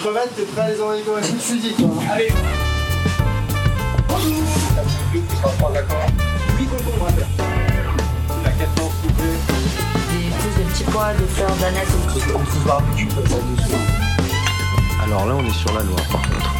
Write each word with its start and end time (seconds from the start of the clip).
crevettes, 0.00 0.34
t'es 0.34 0.44
prêt 0.44 0.62
à 0.62 0.70
les 0.70 0.80
envoyer 0.80 1.02
comme 1.02 1.16
un 1.18 1.22
fusil, 1.22 1.74
toi 1.74 1.88
Allez 2.10 2.32
Bonjour 4.08 5.72
D'accord 5.72 6.06
Oui, 6.58 6.66
concombre 6.66 7.06
à 7.06 7.12
faire. 7.12 7.28
La 8.44 8.50
14 8.50 8.92
coupée. 9.02 9.22
Des 10.10 10.30
plus 10.30 10.64
de 10.64 10.70
petits 10.70 10.84
pois, 10.84 11.12
des 11.12 11.26
fleurs 11.26 11.50
On 11.50 12.46
se 12.46 12.58
ça 13.28 13.36
dessus. 13.56 13.74
Alors 15.04 15.26
là, 15.26 15.34
on 15.38 15.44
est 15.44 15.52
sur 15.52 15.72
la 15.74 15.82
Loire, 15.82 16.06
par 16.10 16.22
contre. 16.22 16.50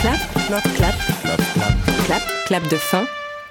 Clap, 0.00 0.20
clap, 0.46 0.74
clap, 0.76 0.94
clap, 2.06 2.22
clap 2.46 2.68
de 2.68 2.76
fin 2.76 3.04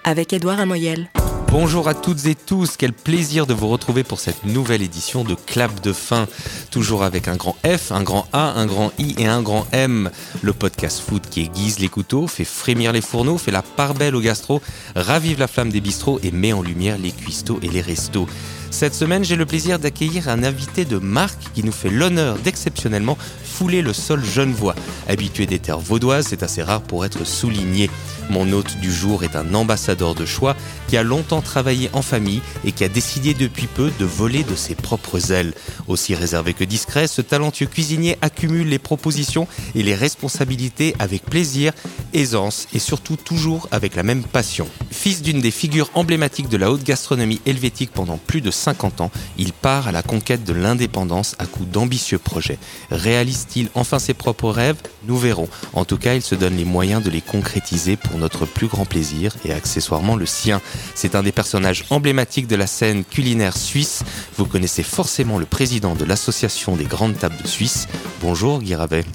avec 0.04 0.34
Édouard 0.34 0.59
Amoyel. 0.59 1.09
Bonjour 1.52 1.88
à 1.88 1.95
toutes 1.95 2.27
et 2.27 2.36
tous, 2.36 2.77
quel 2.77 2.93
plaisir 2.93 3.47
de 3.47 3.55
vous 3.55 3.70
retrouver 3.70 4.04
pour 4.04 4.20
cette 4.20 4.45
nouvelle 4.45 4.84
édition 4.84 5.23
de 5.23 5.34
Clap 5.34 5.82
de 5.82 5.93
fin. 5.93 6.27
Toujours 6.70 7.02
avec 7.02 7.27
un 7.27 7.38
grand 7.38 7.55
F, 7.65 7.91
un 7.91 8.04
grand 8.04 8.27
A, 8.33 8.52
un 8.52 8.68
grand 8.68 8.91
I 9.00 9.15
et 9.18 9.25
un 9.25 9.42
grand 9.42 9.65
M. 9.71 10.11
Le 10.43 10.54
podcast 10.54 11.00
foot 11.00 11.23
qui 11.28 11.42
aiguise 11.42 11.79
les 11.79 11.87
couteaux, 11.87 12.28
fait 12.28 12.46
frémir 12.46 12.92
les 12.92 13.01
fourneaux, 13.01 13.39
fait 13.39 13.50
la 13.50 13.64
part 13.64 13.96
belle 13.96 14.15
au 14.15 14.21
gastro, 14.21 14.61
ravive 14.96 15.39
la 15.39 15.47
flamme 15.47 15.71
des 15.71 15.82
bistrots 15.82 16.20
et 16.21 16.32
met 16.32 16.54
en 16.54 16.61
lumière 16.61 17.00
les 17.00 17.11
cuistots 17.11 17.59
et 17.64 17.70
les 17.70 17.81
restos. 17.81 18.28
Cette 18.71 18.93
semaine, 18.93 19.23
j'ai 19.23 19.36
le 19.36 19.46
plaisir 19.46 19.79
d'accueillir 19.79 20.29
un 20.29 20.43
invité 20.43 20.86
de 20.86 20.97
marque 20.97 21.51
qui 21.54 21.64
nous 21.64 21.71
fait 21.71 21.89
l'honneur 21.89 22.37
d'exceptionnellement 22.37 23.18
fouler 23.43 23.82
le 23.82 23.93
sol 23.93 24.23
genevois. 24.23 24.75
Habitué 25.07 25.45
des 25.45 25.59
terres 25.59 25.79
vaudoises, 25.79 26.28
c'est 26.29 26.43
assez 26.43 26.64
rare 26.64 26.82
pour 26.82 27.04
être 27.04 27.25
souligné. 27.25 27.89
Mon 28.29 28.51
hôte 28.54 28.78
du 28.78 28.93
jour 28.93 29.23
est 29.23 29.36
un 29.36 29.54
ambassadeur 29.55 30.14
de 30.14 30.25
choix 30.25 30.55
qui 30.87 30.97
a 30.97 31.04
longtemps 31.04 31.42
travaillé 31.42 31.89
en 31.93 32.02
famille 32.02 32.42
et 32.64 32.72
qui 32.72 32.83
a 32.83 32.88
décidé 32.88 33.33
depuis 33.33 33.66
peu 33.67 33.92
de 34.00 34.05
voler 34.05 34.44
de 34.44 34.55
ses 34.55 34.75
propres 34.75 35.31
ailes. 35.31 35.53
Aussi 35.88 36.14
réservé 36.14 36.53
que 36.53 36.64
discret, 36.64 37.08
ce 37.08 37.22
talentueux 37.22 37.66
cuisinier 37.66 38.17
accumule 38.22 38.70
les 38.70 38.80
propositions 38.80 39.47
et 39.73 39.81
les 39.81 39.95
responsabilités 39.95 40.95
avec 41.00 41.25
plaisir, 41.25 41.73
aisance 42.14 42.67
et 42.73 42.80
surtout 42.80 43.16
toujours 43.16 43.67
avec 43.72 43.95
la 43.95 44.03
même 44.03 44.23
passion. 44.23 44.67
Fils 44.92 45.22
d'une 45.22 45.42
des 45.42 45.52
figures 45.52 45.90
emblématiques 45.95 46.50
de 46.50 46.58
la 46.58 46.72
haute 46.72 46.84
gastronomie 46.84 47.42
helvétique 47.45 47.92
pendant 47.94 48.17
plus 48.17 48.42
de 48.42 48.52
50 48.60 49.02
ans, 49.02 49.12
il 49.38 49.54
part 49.54 49.88
à 49.88 49.92
la 49.92 50.04
conquête 50.04 50.44
de 50.44 50.54
l'indépendance 50.54 51.36
à 51.40 51.46
coup 51.46 51.66
d'ambitieux 51.66 52.20
projets. 52.20 52.60
Réalise-t-il 52.92 53.70
enfin 53.74 54.00
ses 54.00 54.14
propres 54.14 54.50
rêves? 54.50 54.78
Nous 55.08 55.18
verrons. 55.18 55.50
En 55.74 55.86
tout 55.86 55.98
cas, 55.98 56.16
il 56.16 56.22
se 56.22 56.36
donne 56.36 56.58
les 56.58 56.66
moyens 56.66 57.04
de 57.04 57.10
les 57.10 57.22
concrétiser 57.22 57.96
pour 57.96 58.18
notre 58.18 58.46
plus 58.46 58.68
grand 58.68 58.86
plaisir 58.86 59.34
et 59.46 59.54
accessoirement 59.54 60.16
le 60.16 60.26
sien. 60.26 60.62
C'est 60.96 61.16
un 61.16 61.24
des 61.24 61.32
personnages 61.32 61.86
emblématiques 61.90 62.48
de 62.48 62.56
la 62.56 62.68
scène 62.68 63.04
culinaire 63.04 63.58
suisse. 63.58 64.04
Vous 64.38 64.46
connaissez 64.46 64.84
forcément 64.84 65.40
le 65.40 65.46
président 65.46 65.96
de 65.96 66.06
l'association 66.06 66.76
des 66.76 66.86
grandes 66.86 67.18
tables 67.18 67.42
de 67.42 67.48
Suisse. 67.48 67.88
Bonjour 68.22 68.62
Guy 68.62 68.76
Ravet. 68.76 69.06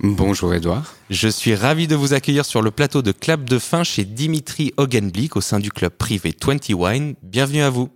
Bonjour 0.00 0.52
Edouard. 0.52 0.94
Je 1.08 1.28
suis 1.28 1.54
ravi 1.54 1.86
de 1.86 1.94
vous 1.96 2.12
accueillir 2.12 2.44
sur 2.44 2.62
le 2.62 2.70
plateau 2.70 3.00
de 3.00 3.12
Clap 3.12 3.44
de 3.44 3.58
fin 3.58 3.84
chez 3.84 4.04
Dimitri 4.04 4.72
Hogenblick 4.76 5.36
au 5.36 5.40
sein 5.40 5.60
du 5.60 5.70
club 5.70 5.92
privé 5.92 6.34
20 6.44 6.70
Wine. 6.74 7.14
Bienvenue 7.22 7.62
à 7.62 7.70
vous. 7.70 7.90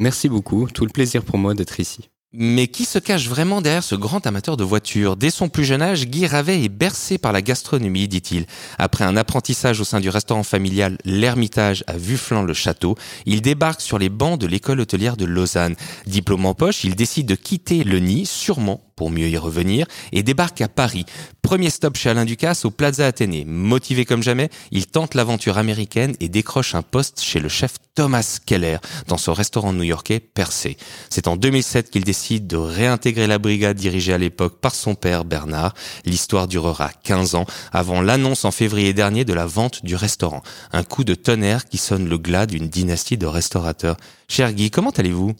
Merci 0.00 0.30
beaucoup, 0.30 0.66
tout 0.66 0.86
le 0.86 0.90
plaisir 0.90 1.22
pour 1.22 1.36
moi 1.36 1.52
d'être 1.52 1.78
ici. 1.78 2.08
Mais 2.32 2.68
qui 2.68 2.86
se 2.86 2.98
cache 2.98 3.28
vraiment 3.28 3.60
derrière 3.60 3.84
ce 3.84 3.96
grand 3.96 4.26
amateur 4.26 4.56
de 4.56 4.64
voitures? 4.64 5.16
Dès 5.16 5.28
son 5.28 5.50
plus 5.50 5.64
jeune 5.64 5.82
âge, 5.82 6.06
Guy 6.06 6.26
Ravet 6.26 6.62
est 6.62 6.70
bercé 6.70 7.18
par 7.18 7.32
la 7.32 7.42
gastronomie, 7.42 8.08
dit-il. 8.08 8.46
Après 8.78 9.04
un 9.04 9.16
apprentissage 9.16 9.78
au 9.78 9.84
sein 9.84 10.00
du 10.00 10.08
restaurant 10.08 10.44
familial 10.44 10.96
L'Ermitage 11.04 11.84
à 11.86 11.98
Vufflan-le-Château, 11.98 12.94
il 13.26 13.42
débarque 13.42 13.82
sur 13.82 13.98
les 13.98 14.08
bancs 14.08 14.40
de 14.40 14.46
l'école 14.46 14.80
hôtelière 14.80 15.18
de 15.18 15.26
Lausanne. 15.26 15.74
Diplôme 16.06 16.46
en 16.46 16.54
poche, 16.54 16.82
il 16.84 16.94
décide 16.94 17.26
de 17.26 17.34
quitter 17.34 17.84
le 17.84 17.98
nid, 17.98 18.24
sûrement 18.24 18.80
pour 19.00 19.10
mieux 19.10 19.30
y 19.30 19.38
revenir, 19.38 19.86
et 20.12 20.22
débarque 20.22 20.60
à 20.60 20.68
Paris. 20.68 21.06
Premier 21.40 21.70
stop 21.70 21.96
chez 21.96 22.10
Alain 22.10 22.26
Ducasse 22.26 22.66
au 22.66 22.70
Plaza 22.70 23.06
Athénée. 23.06 23.46
Motivé 23.46 24.04
comme 24.04 24.22
jamais, 24.22 24.50
il 24.72 24.88
tente 24.88 25.14
l'aventure 25.14 25.56
américaine 25.56 26.14
et 26.20 26.28
décroche 26.28 26.74
un 26.74 26.82
poste 26.82 27.22
chez 27.22 27.40
le 27.40 27.48
chef 27.48 27.76
Thomas 27.94 28.40
Keller 28.44 28.76
dans 29.08 29.16
son 29.16 29.32
restaurant 29.32 29.72
new-yorkais 29.72 30.20
Percé. 30.20 30.76
C'est 31.08 31.28
en 31.28 31.36
2007 31.36 31.90
qu'il 31.90 32.04
décide 32.04 32.46
de 32.46 32.58
réintégrer 32.58 33.26
la 33.26 33.38
brigade 33.38 33.78
dirigée 33.78 34.12
à 34.12 34.18
l'époque 34.18 34.60
par 34.60 34.74
son 34.74 34.94
père 34.94 35.24
Bernard. 35.24 35.72
L'histoire 36.04 36.46
durera 36.46 36.90
15 37.02 37.36
ans 37.36 37.46
avant 37.72 38.02
l'annonce 38.02 38.44
en 38.44 38.50
février 38.50 38.92
dernier 38.92 39.24
de 39.24 39.32
la 39.32 39.46
vente 39.46 39.82
du 39.82 39.96
restaurant. 39.96 40.42
Un 40.72 40.82
coup 40.82 41.04
de 41.04 41.14
tonnerre 41.14 41.64
qui 41.64 41.78
sonne 41.78 42.06
le 42.06 42.18
glas 42.18 42.44
d'une 42.44 42.68
dynastie 42.68 43.16
de 43.16 43.24
restaurateurs. 43.24 43.96
Cher 44.28 44.52
Guy, 44.52 44.70
comment 44.70 44.90
allez-vous? 44.90 45.32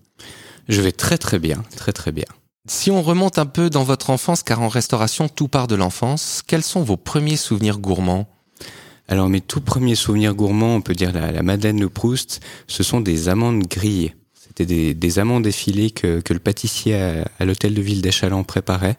Je 0.71 0.81
vais 0.81 0.93
très 0.93 1.19
très 1.19 1.39
bien, 1.39 1.63
très 1.77 1.93
très 1.93 2.11
bien. 2.11 2.25
Si 2.67 2.91
on 2.91 3.03
remonte 3.03 3.39
un 3.39 3.47
peu 3.47 3.71
dans 3.71 3.85
votre 3.85 4.11
enfance, 4.11 4.43
car 4.43 4.61
en 4.61 4.69
restauration, 4.69 5.29
tout 5.29 5.49
part 5.49 5.67
de 5.67 5.75
l'enfance, 5.75 6.43
quels 6.47 6.63
sont 6.63 6.83
vos 6.83 6.99
premiers 6.99 7.37
souvenirs 7.37 7.79
gourmands? 7.79 8.29
Alors 9.09 9.29
mes 9.29 9.41
tout 9.41 9.61
premiers 9.61 9.95
souvenirs 9.95 10.35
gourmands, 10.35 10.77
on 10.77 10.81
peut 10.83 10.95
dire 10.95 11.13
la, 11.13 11.33
la 11.33 11.43
Madeleine 11.43 11.79
de 11.79 11.87
Proust, 11.87 12.41
ce 12.69 12.83
sont 12.83 13.01
des 13.01 13.29
amandes 13.29 13.63
grillées. 13.63 14.15
C'était 14.35 14.67
des, 14.67 14.95
des 14.95 15.19
amandes 15.19 15.47
effilées 15.47 15.91
que, 15.91 16.21
que 16.21 16.33
le 16.33 16.39
pâtissier 16.39 16.95
à, 16.95 17.25
à 17.39 17.45
l'hôtel 17.45 17.75
de 17.75 17.81
ville 17.81 18.03
d'Echalant 18.03 18.45
préparait. 18.45 18.99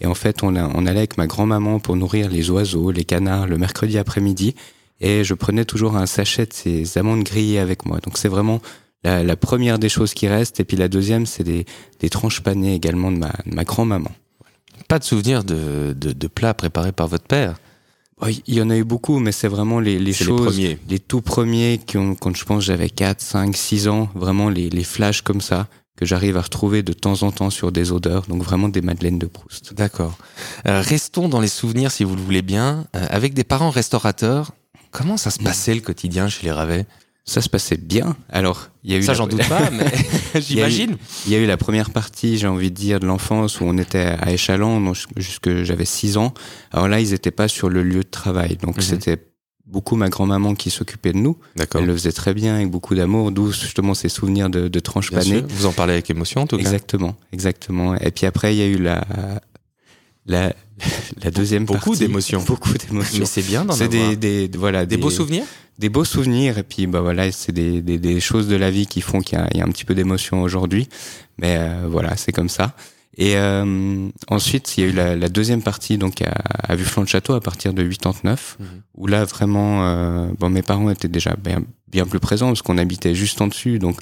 Et 0.00 0.06
en 0.06 0.14
fait, 0.14 0.42
on, 0.42 0.56
a, 0.56 0.66
on 0.74 0.86
allait 0.86 1.00
avec 1.00 1.18
ma 1.18 1.26
grand-maman 1.26 1.78
pour 1.78 1.96
nourrir 1.96 2.30
les 2.30 2.48
oiseaux, 2.48 2.90
les 2.90 3.04
canards, 3.04 3.48
le 3.48 3.58
mercredi 3.58 3.98
après-midi. 3.98 4.54
Et 5.00 5.24
je 5.24 5.34
prenais 5.34 5.64
toujours 5.64 5.96
un 5.96 6.06
sachet 6.06 6.46
de 6.46 6.52
ces 6.54 6.96
amandes 6.96 7.24
grillées 7.24 7.58
avec 7.58 7.84
moi. 7.86 7.98
Donc 7.98 8.16
c'est 8.18 8.28
vraiment 8.28 8.60
la, 9.04 9.22
la, 9.22 9.36
première 9.36 9.78
des 9.78 9.88
choses 9.88 10.14
qui 10.14 10.28
restent. 10.28 10.60
Et 10.60 10.64
puis 10.64 10.76
la 10.76 10.88
deuxième, 10.88 11.26
c'est 11.26 11.44
des, 11.44 11.64
des 12.00 12.10
tranches 12.10 12.40
panées 12.40 12.74
également 12.74 13.10
de 13.10 13.18
ma, 13.18 13.32
de 13.46 13.54
ma 13.54 13.64
grand-maman. 13.64 14.10
Pas 14.88 14.98
de 14.98 15.04
souvenir 15.04 15.44
de, 15.44 15.94
de, 15.96 16.12
de 16.12 16.26
plats 16.26 16.54
préparés 16.54 16.92
par 16.92 17.08
votre 17.08 17.26
père? 17.26 17.56
Il 18.46 18.54
y 18.54 18.60
en 18.60 18.68
a 18.68 18.76
eu 18.76 18.84
beaucoup, 18.84 19.18
mais 19.18 19.32
c'est 19.32 19.48
vraiment 19.48 19.80
les, 19.80 19.98
les 19.98 20.12
choses, 20.12 20.58
les, 20.58 20.74
premiers. 20.74 20.78
les, 20.90 20.98
tout 20.98 21.22
premiers 21.22 21.80
qui 21.84 21.96
ont, 21.96 22.14
quand 22.14 22.36
je 22.36 22.44
pense 22.44 22.64
j'avais 22.64 22.90
4, 22.90 23.18
5, 23.20 23.56
6 23.56 23.88
ans, 23.88 24.10
vraiment 24.14 24.50
les, 24.50 24.68
les 24.68 24.84
flashs 24.84 25.22
comme 25.22 25.40
ça 25.40 25.68
que 26.00 26.06
j'arrive 26.06 26.38
à 26.38 26.40
retrouver 26.40 26.82
de 26.82 26.94
temps 26.94 27.22
en 27.22 27.30
temps 27.30 27.50
sur 27.50 27.72
des 27.72 27.92
odeurs, 27.92 28.22
donc 28.26 28.42
vraiment 28.42 28.70
des 28.70 28.80
madeleines 28.80 29.18
de 29.18 29.26
Proust. 29.26 29.74
D'accord. 29.74 30.16
Euh, 30.66 30.80
restons 30.80 31.28
dans 31.28 31.40
les 31.40 31.48
souvenirs, 31.48 31.90
si 31.90 32.04
vous 32.04 32.16
le 32.16 32.22
voulez 32.22 32.40
bien. 32.40 32.86
Euh, 32.96 33.06
avec 33.10 33.34
des 33.34 33.44
parents 33.44 33.68
restaurateurs, 33.68 34.52
comment 34.90 35.18
ça 35.18 35.30
se 35.30 35.38
passait 35.38 35.74
le 35.74 35.82
quotidien 35.82 36.28
chez 36.28 36.44
les 36.44 36.52
Ravets 36.52 36.86
ça 37.30 37.40
se 37.40 37.48
passait 37.48 37.76
bien. 37.76 38.16
Alors, 38.28 38.70
il 38.82 38.90
y 38.90 38.94
a 38.94 38.98
eu 38.98 39.02
ça, 39.04 39.14
j'en 39.14 39.28
doute 39.28 39.48
pas, 39.48 39.70
mais 39.70 39.92
j'imagine. 40.40 40.96
Il 41.26 41.32
y 41.32 41.36
a 41.36 41.38
eu 41.38 41.46
la 41.46 41.56
première 41.56 41.90
partie, 41.90 42.38
j'ai 42.38 42.48
envie 42.48 42.70
de 42.70 42.76
dire, 42.76 42.98
de 42.98 43.06
l'enfance 43.06 43.60
où 43.60 43.64
on 43.64 43.78
était 43.78 44.16
à 44.20 44.32
Échalon, 44.32 44.92
jusque 45.16 45.62
j'avais 45.62 45.84
6 45.84 46.16
ans. 46.16 46.34
Alors 46.72 46.88
là, 46.88 47.00
ils 47.00 47.12
étaient 47.14 47.30
pas 47.30 47.46
sur 47.46 47.68
le 47.68 47.84
lieu 47.84 48.02
de 48.02 48.10
travail, 48.10 48.56
donc 48.56 48.76
mm 48.76 48.80
-hmm. 48.80 48.82
c'était 48.82 49.18
beaucoup 49.66 49.94
ma 49.94 50.08
grand-maman 50.08 50.56
qui 50.56 50.70
s'occupait 50.70 51.12
de 51.12 51.18
nous. 51.18 51.36
Elle 51.74 51.86
le 51.86 51.92
faisait 51.92 52.12
très 52.22 52.34
bien, 52.34 52.56
avec 52.56 52.68
beaucoup 52.68 52.96
d'amour, 52.96 53.30
d'où 53.30 53.52
justement 53.52 53.94
ces 53.94 54.08
souvenirs 54.08 54.50
de, 54.50 54.66
de 54.66 54.80
tranches 54.80 55.12
panées. 55.12 55.44
Vous 55.48 55.66
en 55.66 55.72
parlez 55.72 55.92
avec 55.92 56.10
émotion, 56.10 56.40
en 56.42 56.46
tout 56.48 56.56
cas. 56.56 56.62
Exactement, 56.62 57.14
exactement. 57.32 57.94
Et 58.06 58.10
puis 58.10 58.26
après, 58.26 58.48
il 58.54 58.58
y 58.58 58.62
a 58.62 58.66
eu 58.66 58.78
la 58.78 59.00
la, 60.26 60.52
la 61.22 61.30
deuxième 61.30 61.64
beaucoup 61.64 61.96
d'émotions. 61.96 62.42
Beaucoup 62.42 62.74
d'émotions. 62.74 63.18
Mais 63.20 63.26
c'est 63.26 63.42
bien 63.42 63.64
d'en 63.64 63.74
C'est 63.74 63.88
des, 63.88 64.16
des, 64.16 64.50
voilà, 64.56 64.86
des, 64.86 64.96
des 64.96 65.02
beaux 65.02 65.10
souvenirs 65.10 65.44
des 65.80 65.88
beaux 65.88 66.04
souvenirs 66.04 66.58
et 66.58 66.62
puis 66.62 66.86
bah 66.86 67.00
voilà 67.00 67.32
c'est 67.32 67.52
des, 67.52 67.80
des, 67.80 67.98
des, 67.98 68.20
choses 68.20 68.48
de 68.48 68.56
la 68.56 68.70
vie 68.70 68.86
qui 68.86 69.00
font 69.00 69.20
qu'il 69.20 69.38
y, 69.54 69.58
y, 69.58 69.60
a 69.62 69.64
un 69.64 69.70
petit 69.70 69.86
peu 69.86 69.94
d'émotion 69.94 70.42
aujourd'hui 70.42 70.88
mais 71.38 71.56
euh, 71.58 71.86
voilà 71.88 72.18
c'est 72.18 72.32
comme 72.32 72.50
ça 72.50 72.74
et 73.16 73.36
euh, 73.36 74.08
ensuite 74.28 74.76
il 74.76 74.84
y 74.84 74.86
a 74.86 74.90
eu 74.90 74.92
la, 74.92 75.16
la 75.16 75.28
deuxième 75.30 75.62
partie 75.62 75.96
donc 75.96 76.20
à, 76.20 76.32
à 76.68 76.76
Vufflan 76.76 77.04
de 77.04 77.08
Château 77.08 77.32
à 77.32 77.40
partir 77.40 77.72
de 77.72 77.82
89 77.82 78.58
mmh. 78.58 78.64
où 78.98 79.06
là 79.06 79.24
vraiment 79.24 79.86
euh, 79.86 80.28
bon 80.38 80.50
mes 80.50 80.62
parents 80.62 80.90
étaient 80.90 81.08
déjà 81.08 81.34
bien, 81.42 81.62
bien 81.88 82.04
plus 82.04 82.20
présents 82.20 82.48
parce 82.48 82.60
qu'on 82.60 82.76
habitait 82.76 83.14
juste 83.14 83.40
en 83.40 83.46
dessus 83.46 83.78
donc 83.78 83.96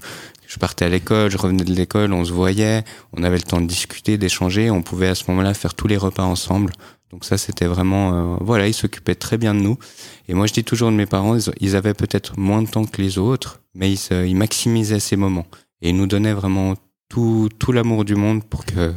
je 0.48 0.59
partais 0.59 0.86
à 0.86 0.88
l'école, 0.88 1.31
je 1.31 1.36
revenais 1.36 1.62
de 1.62 1.72
l'école, 1.75 2.12
on 2.14 2.25
se 2.25 2.32
voyait, 2.32 2.82
on 3.12 3.22
avait 3.22 3.36
le 3.36 3.42
temps 3.42 3.60
de 3.60 3.66
discuter, 3.66 4.16
d'échanger, 4.16 4.70
on 4.70 4.81
pouvait 4.82 5.09
à 5.09 5.14
ce 5.14 5.25
moment-là 5.28 5.53
faire 5.53 5.75
tous 5.75 5.86
les 5.86 5.99
repas 5.99 6.25
ensemble. 6.25 6.73
Donc 7.11 7.25
ça, 7.25 7.37
c'était 7.37 7.67
vraiment, 7.67 8.34
euh, 8.34 8.37
voilà, 8.40 8.67
ils 8.67 8.75
s'occupaient 8.75 9.14
très 9.14 9.37
bien 9.37 9.55
de 9.55 9.61
nous. 9.61 9.78
Et 10.26 10.34
moi, 10.34 10.46
je 10.46 10.55
dis 10.55 10.64
toujours 10.64 10.90
de 10.90 10.96
mes 10.96 11.06
parents, 11.06 11.37
ils 11.61 11.76
avaient 11.76 11.94
peut-être 11.94 12.38
moins 12.38 12.62
de 12.62 12.69
temps 12.69 12.87
que 12.87 13.00
les 13.00 13.19
autres, 13.19 13.61
mais 13.75 13.93
ils, 13.93 14.26
ils 14.26 14.37
maximisaient 14.37 15.00
ces 15.00 15.17
moments 15.17 15.46
et 15.82 15.90
ils 15.90 15.96
nous 15.96 16.06
donnaient 16.06 16.32
vraiment 16.32 16.75
tout, 17.11 17.49
tout 17.58 17.73
l'amour 17.73 18.06
du 18.06 18.14
monde 18.14 18.43
pour 18.43 18.64
que 18.64 18.94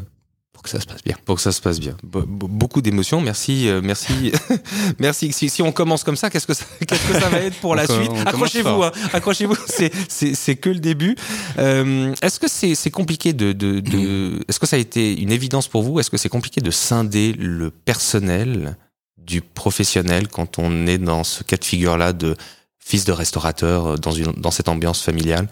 pour 0.61 0.65
que 0.65 0.77
ça 0.77 0.79
se 0.79 0.85
passe 0.85 1.03
bien. 1.03 1.15
Pour 1.25 1.35
que 1.37 1.41
ça 1.41 1.51
se 1.51 1.59
passe 1.59 1.79
bien. 1.79 1.97
Be 2.03 2.19
beaucoup 2.27 2.83
d'émotions. 2.83 3.19
Merci, 3.19 3.67
euh, 3.67 3.81
merci, 3.83 4.31
merci. 4.99 5.33
Si, 5.33 5.49
si, 5.49 5.63
on 5.63 5.71
commence 5.71 6.03
comme 6.03 6.15
ça, 6.15 6.29
qu'est-ce 6.29 6.45
que 6.45 6.53
ça, 6.53 6.65
qu'est-ce 6.87 7.07
que 7.07 7.19
ça 7.19 7.29
va 7.29 7.39
être 7.39 7.59
pour 7.61 7.73
la 7.73 7.87
suite 7.87 8.11
Accrochez-vous, 8.27 8.83
hein, 8.83 8.91
accrochez-vous. 9.11 9.55
C'est, 9.67 10.55
que 10.57 10.69
le 10.69 10.79
début. 10.79 11.15
Euh, 11.57 12.13
est-ce 12.21 12.39
que 12.39 12.47
c'est, 12.47 12.91
compliqué 12.91 13.33
de, 13.33 13.53
de, 13.53 13.79
de 13.79 14.39
est-ce 14.47 14.59
que 14.59 14.67
ça 14.67 14.75
a 14.75 14.79
été 14.79 15.19
une 15.19 15.31
évidence 15.31 15.67
pour 15.67 15.81
vous? 15.81 15.99
Est-ce 15.99 16.11
que 16.11 16.17
c'est 16.17 16.29
compliqué 16.29 16.61
de 16.61 16.69
scinder 16.69 17.33
le 17.33 17.71
personnel 17.71 18.77
du 19.17 19.41
professionnel 19.41 20.27
quand 20.27 20.59
on 20.59 20.85
est 20.85 20.99
dans 20.99 21.23
ce 21.23 21.43
cas 21.43 21.57
de 21.57 21.65
figure-là 21.65 22.13
de 22.13 22.35
fils 22.77 23.05
de 23.05 23.11
restaurateur 23.11 23.97
dans 23.97 24.11
une, 24.11 24.33
dans 24.33 24.51
cette 24.51 24.69
ambiance 24.69 25.01
familiale? 25.01 25.47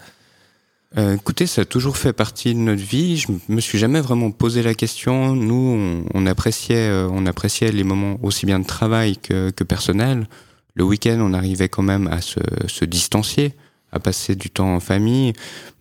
Euh, 0.98 1.14
écoutez, 1.14 1.46
ça 1.46 1.62
a 1.62 1.64
toujours 1.64 1.96
fait 1.96 2.12
partie 2.12 2.52
de 2.52 2.58
notre 2.58 2.82
vie. 2.82 3.16
Je 3.16 3.28
me 3.48 3.60
suis 3.60 3.78
jamais 3.78 4.00
vraiment 4.00 4.32
posé 4.32 4.62
la 4.62 4.74
question. 4.74 5.36
Nous, 5.36 5.54
on, 5.54 6.04
on 6.14 6.26
appréciait, 6.26 6.88
euh, 6.88 7.08
on 7.12 7.26
appréciait 7.26 7.70
les 7.70 7.84
moments 7.84 8.18
aussi 8.22 8.44
bien 8.44 8.58
de 8.58 8.66
travail 8.66 9.16
que, 9.16 9.50
que 9.50 9.62
personnel. 9.62 10.26
Le 10.74 10.84
week-end, 10.84 11.18
on 11.20 11.32
arrivait 11.32 11.68
quand 11.68 11.82
même 11.82 12.08
à 12.08 12.20
se, 12.20 12.40
se 12.66 12.84
distancier, 12.84 13.54
à 13.92 14.00
passer 14.00 14.34
du 14.34 14.50
temps 14.50 14.74
en 14.74 14.80
famille, 14.80 15.32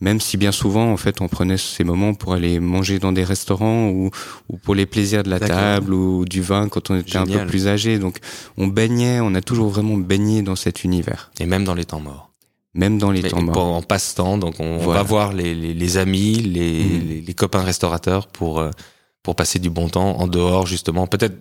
même 0.01 0.19
si 0.19 0.37
bien 0.37 0.51
souvent, 0.51 0.91
en 0.91 0.97
fait, 0.97 1.21
on 1.21 1.27
prenait 1.27 1.57
ces 1.57 1.83
moments 1.83 2.13
pour 2.13 2.33
aller 2.33 2.59
manger 2.59 2.99
dans 2.99 3.11
des 3.11 3.23
restaurants 3.23 3.89
ou, 3.89 4.11
ou 4.49 4.57
pour 4.57 4.75
les 4.75 4.85
plaisirs 4.85 5.23
de 5.23 5.29
la 5.29 5.39
table 5.39 5.93
ou 5.93 6.25
du 6.25 6.41
vin 6.41 6.69
quand 6.69 6.91
on 6.91 6.97
était 6.97 7.17
un 7.17 7.25
peu 7.25 7.45
plus 7.47 7.67
âgé. 7.67 7.97
Donc, 7.97 8.17
on 8.57 8.67
baignait, 8.67 9.21
on 9.21 9.33
a 9.33 9.41
toujours 9.41 9.69
vraiment 9.69 9.97
baigné 9.97 10.43
dans 10.43 10.55
cet 10.55 10.83
univers, 10.83 11.31
Et 11.39 11.47
même 11.47 11.63
dans 11.63 11.75
les 11.75 11.85
temps 11.85 11.99
morts. 11.99 12.28
Même 12.73 12.97
dans 12.97 13.11
les 13.11 13.23
temps 13.23 13.41
morts. 13.41 13.57
en 13.75 13.81
passe-temps, 13.81 14.37
donc 14.37 14.55
on 14.59 14.77
Voilà. 14.77 15.01
va 15.01 15.07
voir 15.07 15.33
les, 15.33 15.55
les, 15.55 15.73
les 15.73 15.97
amis, 15.97 16.35
les, 16.35 16.83
Mhm. 16.83 17.07
les, 17.09 17.21
les 17.21 17.33
copains 17.33 17.63
restaurateurs 17.63 18.27
pour, 18.27 18.59
euh, 18.59 18.69
pour 19.23 19.35
passer 19.35 19.59
du 19.59 19.69
bon 19.69 19.89
temps 19.89 20.17
en 20.19 20.27
dehors, 20.27 20.65
justement. 20.67 21.07
Peut-être 21.07 21.35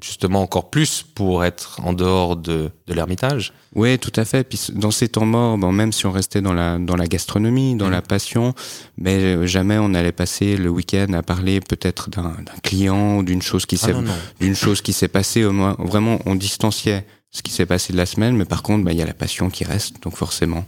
justement 0.00 0.42
encore 0.42 0.70
plus 0.70 1.02
pour 1.02 1.44
être 1.44 1.80
en 1.82 1.92
dehors 1.92 2.36
de, 2.36 2.70
de 2.86 2.94
l'ermitage. 2.94 3.52
Oui, 3.74 3.98
tout 3.98 4.12
à 4.14 4.24
fait. 4.24 4.44
Puis 4.44 4.60
dans 4.72 4.92
ces 4.92 5.08
temps 5.08 5.24
morts, 5.26 5.58
bon, 5.58 5.72
même 5.72 5.90
si 5.90 6.06
on 6.06 6.12
restait 6.12 6.40
dans 6.40 6.52
la 6.52 6.78
dans 6.78 6.94
la 6.94 7.06
gastronomie, 7.08 7.74
dans 7.74 7.86
Mhm. 7.86 7.90
la 7.92 8.02
passion, 8.02 8.54
mais 8.96 9.16
euh, 9.16 9.46
jamais 9.46 9.76
on 9.78 9.94
allait 9.94 10.12
passer 10.12 10.56
le 10.56 10.68
week-end 10.68 11.12
à 11.14 11.22
parler 11.24 11.60
peut-être 11.60 12.10
d'un 12.10 12.32
client 12.62 13.16
ou 13.16 13.22
d'une 13.24 13.42
chose 13.42 13.66
qui 13.66 13.76
Ah 13.82 13.86
s'est 13.86 13.92
non, 13.92 14.02
non. 14.02 14.12
d'une 14.40 14.54
chose 14.54 14.82
qui 14.82 14.92
s'est 14.92 15.08
passée. 15.08 15.44
Au 15.44 15.50
moins, 15.52 15.74
vraiment, 15.80 16.20
on 16.26 16.36
distanciait 16.36 17.04
ce 17.30 17.42
qui 17.42 17.52
s'est 17.52 17.66
passé 17.66 17.92
de 17.92 17.98
la 17.98 18.06
semaine, 18.06 18.36
mais 18.36 18.44
par 18.44 18.62
contre, 18.62 18.84
bah, 18.84 18.92
il 18.92 18.98
y 18.98 19.02
a 19.02 19.06
la 19.06 19.14
passion 19.14 19.50
qui 19.50 19.64
reste, 19.64 20.02
donc 20.02 20.16
forcément 20.16 20.64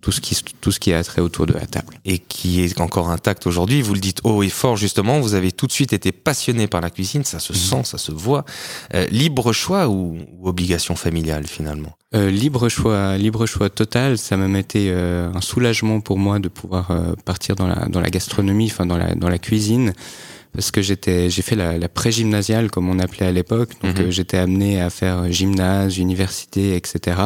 tout 0.00 0.10
ce 0.10 0.20
qui 0.20 0.36
tout 0.60 0.72
ce 0.72 0.80
qui 0.80 0.92
a 0.92 1.02
trait 1.04 1.20
autour 1.20 1.46
de 1.46 1.52
la 1.52 1.66
table. 1.66 1.94
et 2.04 2.18
qui 2.18 2.62
est 2.62 2.80
encore 2.80 3.10
intact 3.10 3.46
aujourd'hui. 3.46 3.82
Vous 3.82 3.94
le 3.94 4.00
dites 4.00 4.20
haut 4.24 4.42
et 4.42 4.48
fort 4.48 4.76
justement. 4.76 5.20
Vous 5.20 5.34
avez 5.34 5.52
tout 5.52 5.66
de 5.66 5.72
suite 5.72 5.92
été 5.92 6.12
passionné 6.12 6.66
par 6.66 6.80
la 6.80 6.90
cuisine. 6.90 7.24
Ça 7.24 7.38
se 7.38 7.54
sent, 7.54 7.82
ça 7.84 7.98
se 7.98 8.12
voit. 8.12 8.44
Euh, 8.94 9.06
libre 9.06 9.52
choix 9.52 9.88
ou, 9.88 10.18
ou 10.38 10.48
obligation 10.48 10.96
familiale 10.96 11.46
finalement? 11.46 11.96
Euh, 12.14 12.30
libre 12.30 12.68
choix, 12.68 13.16
libre 13.16 13.46
choix 13.46 13.70
total. 13.70 14.18
Ça 14.18 14.36
m'a 14.36 14.58
été 14.58 14.90
euh, 14.90 15.30
un 15.32 15.40
soulagement 15.40 16.00
pour 16.00 16.18
moi 16.18 16.38
de 16.40 16.48
pouvoir 16.48 16.90
partir 17.24 17.54
dans 17.54 17.68
la 17.68 17.86
dans 17.86 18.00
la 18.00 18.10
gastronomie, 18.10 18.68
enfin 18.70 18.86
dans 18.86 18.98
la 18.98 19.14
dans 19.14 19.28
la 19.28 19.38
cuisine, 19.38 19.92
parce 20.56 20.72
que 20.72 20.82
j'étais 20.82 21.30
j'ai 21.30 21.42
fait 21.42 21.54
la, 21.54 21.78
la 21.78 21.88
pré-gymnasiale 21.88 22.70
comme 22.70 22.88
on 22.88 22.98
appelait 22.98 23.26
à 23.26 23.32
l'époque. 23.32 23.70
Donc 23.82 23.98
Mhm. 23.98 24.06
euh, 24.06 24.10
j'étais 24.10 24.38
amené 24.38 24.80
à 24.80 24.90
faire 24.90 25.30
gymnase, 25.30 25.98
université, 25.98 26.74
etc. 26.74 27.20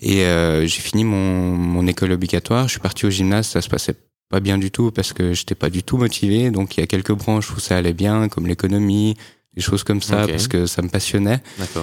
Et 0.00 0.24
euh, 0.24 0.62
j'ai 0.66 0.80
fini 0.80 1.04
mon 1.04 1.54
mon 1.54 1.86
école 1.86 2.12
obligatoire. 2.12 2.64
Je 2.68 2.72
suis 2.72 2.80
parti 2.80 3.04
au 3.04 3.10
gymnase. 3.10 3.46
Ça 3.48 3.60
se 3.60 3.68
passait 3.68 3.94
pas 4.30 4.40
bien 4.40 4.56
du 4.56 4.70
tout 4.70 4.90
parce 4.92 5.12
que 5.12 5.34
j'étais 5.34 5.54
pas 5.54 5.68
du 5.68 5.82
tout 5.82 5.98
motivé. 5.98 6.50
Donc 6.50 6.76
il 6.76 6.80
y 6.80 6.82
a 6.82 6.86
quelques 6.86 7.12
branches 7.12 7.50
où 7.52 7.60
ça 7.60 7.76
allait 7.76 7.92
bien, 7.92 8.28
comme 8.28 8.46
l'économie, 8.46 9.14
des 9.54 9.60
choses 9.60 9.84
comme 9.84 10.00
ça, 10.00 10.22
parce 10.32 10.48
que 10.48 10.64
ça 10.64 10.80
me 10.80 10.88
passionnait. 10.88 11.40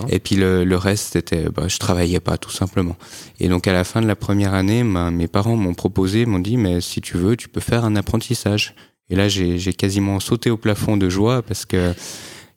Et 0.10 0.18
puis 0.20 0.36
le, 0.36 0.64
le 0.64 0.76
reste, 0.76 1.14
c'était, 1.14 1.46
bah, 1.56 1.68
je 1.68 1.78
travaillais 1.78 2.20
pas 2.20 2.38
tout 2.38 2.50
simplement. 2.50 2.96
Et 3.40 3.48
donc 3.48 3.68
à 3.68 3.74
la 3.74 3.84
fin 3.84 4.02
de 4.02 4.08
la 4.08 4.16
première 4.16 4.56
année, 4.56 4.82
ma- 4.84 5.12
mes 5.12 5.28
parents 5.28 5.56
m'ont 5.56 5.76
proposé, 5.76 6.26
m'ont 6.26 6.40
dit, 6.40 6.58
mais 6.58 6.82
si 6.82 7.00
tu 7.02 7.18
veux, 7.18 7.36
tu 7.38 7.48
peux 7.48 7.62
faire 7.62 7.86
un 7.86 7.96
apprentissage. 7.96 8.74
Et 9.10 9.16
là, 9.16 9.28
j'ai 9.28 9.74
quasiment 9.74 10.20
sauté 10.20 10.50
au 10.52 10.58
plafond 10.58 10.98
de 10.98 11.10
joie 11.10 11.42
parce 11.42 11.66
que 11.66 11.94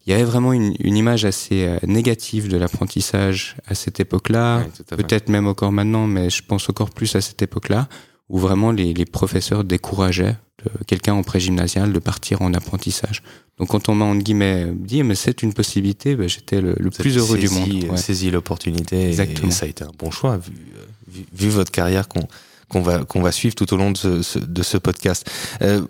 il 0.07 0.11
y 0.11 0.15
avait 0.15 0.25
vraiment 0.25 0.53
une, 0.53 0.75
une 0.81 0.97
image 0.97 1.25
assez 1.25 1.65
euh, 1.65 1.79
négative 1.87 2.49
de 2.49 2.57
l'apprentissage 2.57 3.57
à 3.69 3.75
cette 3.77 4.01
époque-là. 4.01 4.59
Ouais. 4.59 4.97
Peut-être 4.97 5.29
même 5.29 5.47
encore 5.47 5.71
maintenant, 5.71 6.07
mais 6.09 6.29
je 6.29 6.43
pense 6.43 6.69
encore 6.69 6.91
plus 6.91 7.15
à 7.15 7.21
cette 7.21 7.41
époque-là, 7.41 7.89
où 8.29 8.39
vraiment 8.39 8.73
les, 8.73 8.93
les 8.95 9.05
professeurs 9.05 9.63
décourageaient 9.63 10.37
de- 10.65 10.85
quelqu'un 10.89 11.15
en 11.15 11.23
pré-gymnasial 11.23 11.93
de 11.93 11.99
partir 12.01 12.43
en 12.43 12.53
apprentissage. 12.53 13.23
Donc 13.59 13.69
quand 13.69 13.89
on 13.89 13.95
m'a 13.95 14.05
en 14.05 14.17
guillemets 14.17 14.67
dit 14.75 15.05
mais 15.05 15.15
c'est 15.15 15.43
une 15.45 15.55
possibilité, 15.55 16.17
ben, 16.17 16.29
j'étais 16.29 16.61
le, 16.61 16.75
le 16.81 16.91
plus 16.91 17.17
heureux 17.19 17.39
du 17.39 17.49
monde. 17.49 17.69
Ouais. 17.93 17.97
saisi 17.97 18.31
l'opportunité. 18.33 19.11
et- 19.49 19.51
ça 19.53 19.67
a 19.67 19.69
été 19.69 19.85
un 19.85 19.93
bon 19.97 20.11
choix 20.11 20.37
vu, 20.37 20.53
euh, 20.53 20.85
vu, 21.09 21.25
vu 21.33 21.49
votre 21.49 21.71
carrière 21.71 22.09
qu'on 22.09 22.27
qu'on 22.69 22.81
va 22.83 23.05
qu'on 23.05 23.21
va 23.23 23.31
suivre 23.33 23.55
tout 23.55 23.73
au 23.73 23.77
long 23.77 23.93
de 23.93 23.99
ce, 23.99 24.23
ce- 24.23 24.39
de 24.41 24.63
ce 24.63 24.79
podcast. 24.79 25.31
Euh, 25.61 25.83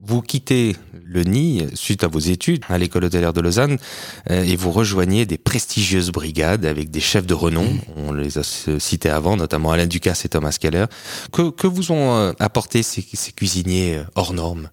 vous 0.00 0.22
quittez 0.22 0.76
le 1.04 1.24
nid 1.24 1.66
suite 1.74 2.04
à 2.04 2.08
vos 2.08 2.18
études 2.18 2.64
à 2.68 2.78
l'école 2.78 3.04
hôtelière 3.04 3.32
de 3.32 3.40
Lausanne 3.40 3.78
euh, 4.30 4.44
et 4.44 4.56
vous 4.56 4.70
rejoignez 4.70 5.26
des 5.26 5.38
prestigieuses 5.38 6.10
brigades 6.10 6.64
avec 6.64 6.90
des 6.90 7.00
chefs 7.00 7.26
de 7.26 7.34
renom. 7.34 7.66
On 7.96 8.12
les 8.12 8.38
a 8.38 8.42
cités 8.42 9.10
avant, 9.10 9.36
notamment 9.36 9.72
Alain 9.72 9.86
Ducasse 9.86 10.24
et 10.24 10.28
Thomas 10.28 10.56
Keller. 10.60 10.86
Que, 11.32 11.50
que 11.50 11.66
vous 11.66 11.90
ont 11.92 12.14
euh, 12.14 12.32
apporté 12.38 12.82
ces, 12.82 13.04
ces 13.12 13.32
cuisiniers 13.32 13.96
euh, 13.96 14.04
hors 14.14 14.32
normes? 14.32 14.70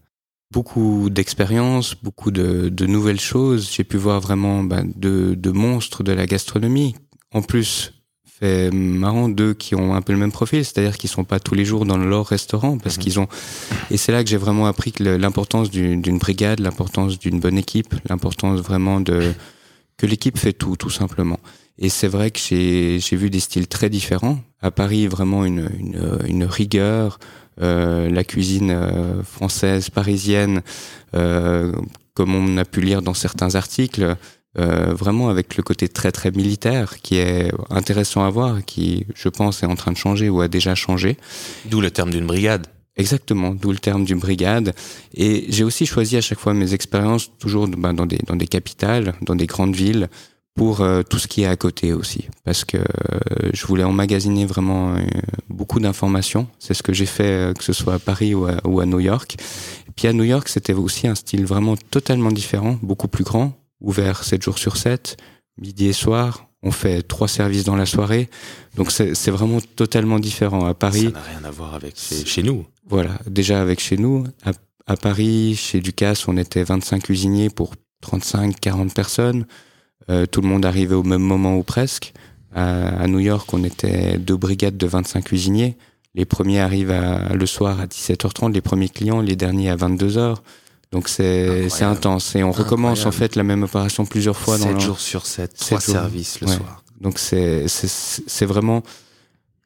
Beaucoup 0.51 1.09
d'expériences, 1.09 1.95
beaucoup 1.95 2.31
de, 2.31 2.69
de 2.69 2.85
nouvelles 2.85 3.19
choses. 3.19 3.71
J'ai 3.71 3.83
pu 3.83 3.97
voir 3.97 4.21
vraiment 4.21 4.63
ben, 4.63 4.89
de, 4.95 5.33
de 5.33 5.51
monstres 5.51 6.03
de 6.03 6.11
la 6.11 6.27
gastronomie. 6.27 6.95
En 7.33 7.41
plus, 7.41 7.94
fait 8.39 8.69
marrant 8.71 9.29
d'eux 9.29 9.53
qui 9.53 9.75
ont 9.75 9.93
un 9.95 10.01
peu 10.01 10.11
le 10.13 10.19
même 10.19 10.31
profil, 10.31 10.63
c'est-à-dire 10.65 10.97
qu'ils 10.97 11.09
sont 11.09 11.23
pas 11.23 11.39
tous 11.39 11.55
les 11.55 11.65
jours 11.65 11.85
dans 11.85 11.97
leur 11.97 12.25
restaurant 12.25 12.77
parce 12.77 12.97
Mhm. 12.97 13.03
qu'ils 13.03 13.19
ont. 13.19 13.27
Et 13.91 13.97
c'est 13.97 14.11
là 14.11 14.23
que 14.23 14.29
j'ai 14.29 14.37
vraiment 14.37 14.67
appris 14.67 14.91
que 14.91 15.03
l'importance 15.03 15.69
d'une 15.71 16.17
brigade, 16.19 16.59
l'importance 16.59 17.17
d'une 17.19 17.39
bonne 17.39 17.57
équipe, 17.57 17.93
l'importance 18.09 18.59
vraiment 18.59 18.99
de 18.99 19.33
que 19.97 20.05
l'équipe 20.05 20.37
fait 20.37 20.51
tout, 20.53 20.75
tout 20.75 20.89
simplement. 20.89 21.39
Et 21.77 21.89
c'est 21.89 22.07
vrai 22.09 22.31
que 22.31 22.39
j'ai 22.39 22.99
j'ai 22.99 23.15
vu 23.15 23.29
des 23.29 23.39
styles 23.39 23.67
très 23.67 23.89
différents. 23.89 24.39
À 24.61 24.71
Paris, 24.71 25.07
vraiment 25.07 25.45
une 25.45 25.69
une, 25.79 26.19
une 26.27 26.43
rigueur, 26.43 27.19
euh, 27.61 28.09
la 28.09 28.23
cuisine 28.25 28.71
euh, 28.71 29.23
française, 29.23 29.89
parisienne, 29.89 30.61
euh, 31.15 31.71
comme 32.13 32.35
on 32.35 32.57
a 32.57 32.65
pu 32.65 32.81
lire 32.81 33.01
dans 33.01 33.13
certains 33.13 33.55
articles, 33.55 34.15
euh, 34.57 34.93
vraiment 34.93 35.29
avec 35.29 35.57
le 35.57 35.63
côté 35.63 35.87
très 35.87 36.11
très 36.11 36.31
militaire 36.31 37.01
qui 37.01 37.17
est 37.17 37.51
intéressant 37.69 38.23
à 38.23 38.29
voir, 38.29 38.63
qui 38.65 39.05
je 39.15 39.29
pense 39.29 39.63
est 39.63 39.65
en 39.65 39.75
train 39.75 39.91
de 39.91 39.97
changer 39.97 40.29
ou 40.29 40.41
a 40.41 40.47
déjà 40.47 40.75
changé. 40.75 41.17
D'où 41.65 41.81
le 41.81 41.91
terme 41.91 42.09
d'une 42.09 42.25
brigade. 42.25 42.67
Exactement, 42.97 43.53
d'où 43.53 43.71
le 43.71 43.77
terme 43.77 44.05
d'une 44.05 44.19
brigade. 44.19 44.73
Et 45.13 45.45
j'ai 45.49 45.65
aussi 45.65 45.85
choisi 45.85 46.15
à 46.15 46.21
chaque 46.21 46.39
fois 46.39 46.53
mes 46.53 46.73
expériences 46.73 47.29
toujours 47.37 47.67
ben, 47.67 47.93
dans 47.93 48.05
des 48.05 48.19
dans 48.25 48.37
des 48.37 48.47
capitales, 48.47 49.13
dans 49.21 49.35
des 49.35 49.47
grandes 49.47 49.75
villes, 49.75 50.07
pour 50.55 50.79
euh, 50.79 51.03
tout 51.03 51.19
ce 51.19 51.27
qui 51.27 51.43
est 51.43 51.47
à 51.47 51.57
côté 51.57 51.91
aussi, 51.91 52.29
parce 52.45 52.63
que 52.63 52.77
euh, 52.77 52.83
je 53.53 53.65
voulais 53.67 53.83
emmagasiner 53.83 54.45
vraiment 54.45 54.95
euh, 54.95 55.01
beaucoup 55.49 55.81
d'informations. 55.81 56.47
C'est 56.59 56.73
ce 56.73 56.81
que 56.81 56.93
j'ai 56.93 57.05
fait, 57.05 57.55
que 57.57 57.63
ce 57.63 57.73
soit 57.73 57.95
à 57.95 57.99
Paris 57.99 58.33
ou 58.33 58.45
à, 58.45 58.55
ou 58.65 58.79
à 58.79 58.85
New 58.85 59.01
York. 59.01 59.35
Et 59.87 59.91
puis 59.93 60.07
à 60.07 60.13
New 60.13 60.23
York, 60.23 60.47
c'était 60.47 60.73
aussi 60.73 61.07
un 61.07 61.15
style 61.15 61.45
vraiment 61.45 61.75
totalement 61.91 62.31
différent, 62.31 62.79
beaucoup 62.81 63.09
plus 63.09 63.25
grand, 63.25 63.53
ouvert 63.85 64.23
7 64.23 64.41
jours 64.41 64.57
sur 64.57 64.75
7, 64.77 65.15
midi 65.61 65.85
et 65.87 65.93
soir. 65.93 66.47
On 66.63 66.71
fait 66.71 67.03
trois 67.03 67.27
services 67.27 67.63
dans 67.63 67.75
la 67.75 67.85
soirée, 67.85 68.27
donc 68.75 68.91
c'est 68.91 69.29
vraiment 69.31 69.59
totalement 69.75 70.17
différent. 70.19 70.65
À 70.65 70.73
Paris, 70.73 71.03
Ça 71.05 71.09
n'a 71.11 71.21
rien 71.21 71.43
à 71.43 71.51
voir 71.51 71.75
avec 71.75 71.93
chez, 71.97 72.25
chez 72.25 72.41
nous. 72.43 72.65
voilà, 72.89 73.19
déjà 73.27 73.61
avec 73.61 73.79
chez 73.79 73.97
nous, 73.97 74.25
à, 74.43 74.51
à 74.87 74.97
Paris, 74.97 75.55
chez 75.55 75.79
Ducasse, 75.79 76.27
on 76.27 76.37
était 76.37 76.63
25 76.63 77.03
cuisiniers 77.03 77.51
pour 77.51 77.73
35, 78.01 78.59
40 78.59 78.93
personnes. 78.95 79.45
Euh, 80.09 80.25
tout 80.25 80.41
le 80.41 80.47
monde 80.47 80.65
arrivait 80.65 80.95
au 80.95 81.03
même 81.03 81.21
moment 81.21 81.55
ou 81.55 81.61
presque. 81.63 82.13
À, 82.53 82.87
à 83.01 83.07
New 83.07 83.19
York, 83.19 83.47
on 83.53 83.63
était 83.63 84.17
deux 84.17 84.37
brigades 84.37 84.77
de 84.77 84.87
25 84.87 85.23
cuisiniers. 85.25 85.77
Les 86.15 86.25
premiers 86.25 86.61
arrivent 86.61 86.91
à- 86.91 87.33
le 87.35 87.45
soir 87.45 87.79
à 87.79 87.85
17h30, 87.85 88.51
les 88.53 88.61
premiers 88.61 88.89
clients, 88.89 89.21
les 89.21 89.35
derniers 89.35 89.69
à 89.69 89.75
22h. 89.75 90.37
Donc 90.95 91.09
c'est 91.09 91.83
intense 91.83 92.35
et 92.37 92.43
on 92.43 92.51
recommence 92.53 93.05
en 93.05 93.11
fait 93.11 93.35
la 93.35 93.43
même 93.43 93.63
opération 93.63 94.05
plusieurs 94.05 94.37
fois 94.37 94.57
dans 94.57 94.63
7 94.67 94.73
le- 94.75 94.79
jours 94.79 94.99
sur 95.01 95.25
7, 95.25 95.51
Sept 95.55 95.67
3 95.67 95.79
jours. 95.81 95.93
services 95.93 96.39
le 96.39 96.47
Ouais. 96.47 96.55
soir. 96.55 96.83
donc 97.01 97.19
c'est 97.19 98.45
vraiment 98.45 98.81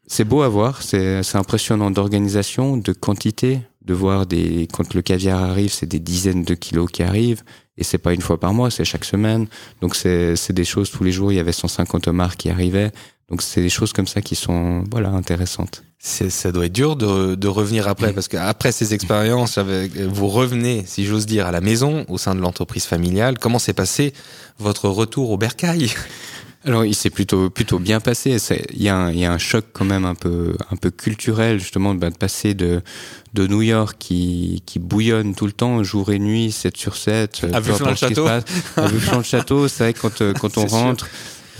c'est 0.07 0.23
beau 0.23 0.41
à 0.41 0.49
voir, 0.49 0.81
c'est 0.81 1.21
c'est 1.21 1.37
impressionnant 1.37 1.91
d'organisation, 1.91 2.77
de 2.77 2.93
quantité, 2.93 3.61
de 3.85 3.93
voir 3.93 4.25
des 4.25 4.67
quand 4.73 4.95
le 4.95 5.01
caviar 5.03 5.39
arrive, 5.43 5.71
c'est 5.71 5.85
des 5.85 5.99
dizaines 5.99 6.43
de 6.43 6.55
kilos 6.55 6.89
qui 6.91 7.03
arrivent 7.03 7.43
et 7.77 7.83
c'est 7.83 7.99
pas 7.99 8.13
une 8.13 8.21
fois 8.21 8.39
par 8.39 8.51
mois, 8.55 8.71
c'est 8.71 8.83
chaque 8.85 9.05
semaine. 9.05 9.45
Donc 9.81 9.95
c'est 9.95 10.35
c'est 10.35 10.53
des 10.61 10.65
choses 10.65 10.89
tous 10.89 11.03
les 11.03 11.11
jours, 11.11 11.31
il 11.31 11.35
y 11.35 11.39
avait 11.39 11.51
150 11.51 12.07
homards 12.07 12.37
qui 12.37 12.49
arrivaient. 12.49 12.91
Donc 13.29 13.41
c'est 13.41 13.61
des 13.61 13.69
choses 13.69 13.93
comme 13.93 14.07
ça 14.07 14.21
qui 14.21 14.35
sont 14.35 14.83
voilà 14.91 15.09
intéressantes. 15.09 15.83
Ça 16.01 16.51
doit 16.53 16.65
être 16.67 16.73
dur 16.73 16.95
de, 16.95 17.35
de 17.35 17.47
revenir 17.49 17.87
après, 17.89 18.13
parce 18.13 18.29
qu'après 18.29 18.71
ces 18.71 18.93
expériences, 18.93 19.57
avec, 19.57 19.95
vous 19.97 20.29
revenez, 20.29 20.83
si 20.87 21.05
j'ose 21.05 21.25
dire, 21.25 21.45
à 21.45 21.51
la 21.51 21.59
maison, 21.59 22.05
au 22.07 22.17
sein 22.17 22.35
de 22.35 22.39
l'entreprise 22.39 22.85
familiale. 22.85 23.37
Comment 23.37 23.59
s'est 23.59 23.73
passé 23.73 24.13
votre 24.59 24.87
retour 24.87 25.29
au 25.31 25.37
bercail? 25.37 25.91
Alors 26.65 26.83
il 26.83 26.93
s'est 26.95 27.09
plutôt 27.09 27.49
plutôt 27.49 27.79
bien 27.79 27.99
passé. 28.01 28.35
Il 28.73 28.81
y, 28.83 28.89
a 28.89 28.95
un- 28.95 29.11
il 29.11 29.19
y 29.19 29.25
a 29.25 29.31
un 29.31 29.37
choc 29.37 29.65
quand 29.71 29.85
même 29.85 30.03
un 30.03 30.15
peu 30.15 30.55
un 30.71 30.75
peu 30.75 30.89
culturel 30.91 31.57
justement 31.59 31.93
de, 31.95 31.99
bah, 31.99 32.09
de 32.09 32.17
passer 32.17 32.53
de 32.53 32.81
de 33.33 33.47
New 33.47 33.61
York 33.61 33.95
qui 33.97 34.61
qui 34.65 34.77
bouillonne 34.79 35.35
tout 35.35 35.45
le 35.45 35.53
temps 35.53 35.81
jour 35.85 36.11
et 36.11 36.19
nuit 36.19 36.51
7 36.51 36.75
sur 36.75 36.97
7 36.97 37.45
À 37.53 37.61
qui 37.61 37.97
se 37.97 38.07
passe. 38.25 38.43
à 38.75 38.87
Buffeton 38.89 39.17
le 39.19 39.23
château 39.23 39.67
c'est 39.69 39.83
vrai 39.85 39.93
que 39.93 39.99
quand 40.01 40.21
euh, 40.21 40.33
quand 40.33 40.57
on 40.57 40.67
sûr. 40.97 41.07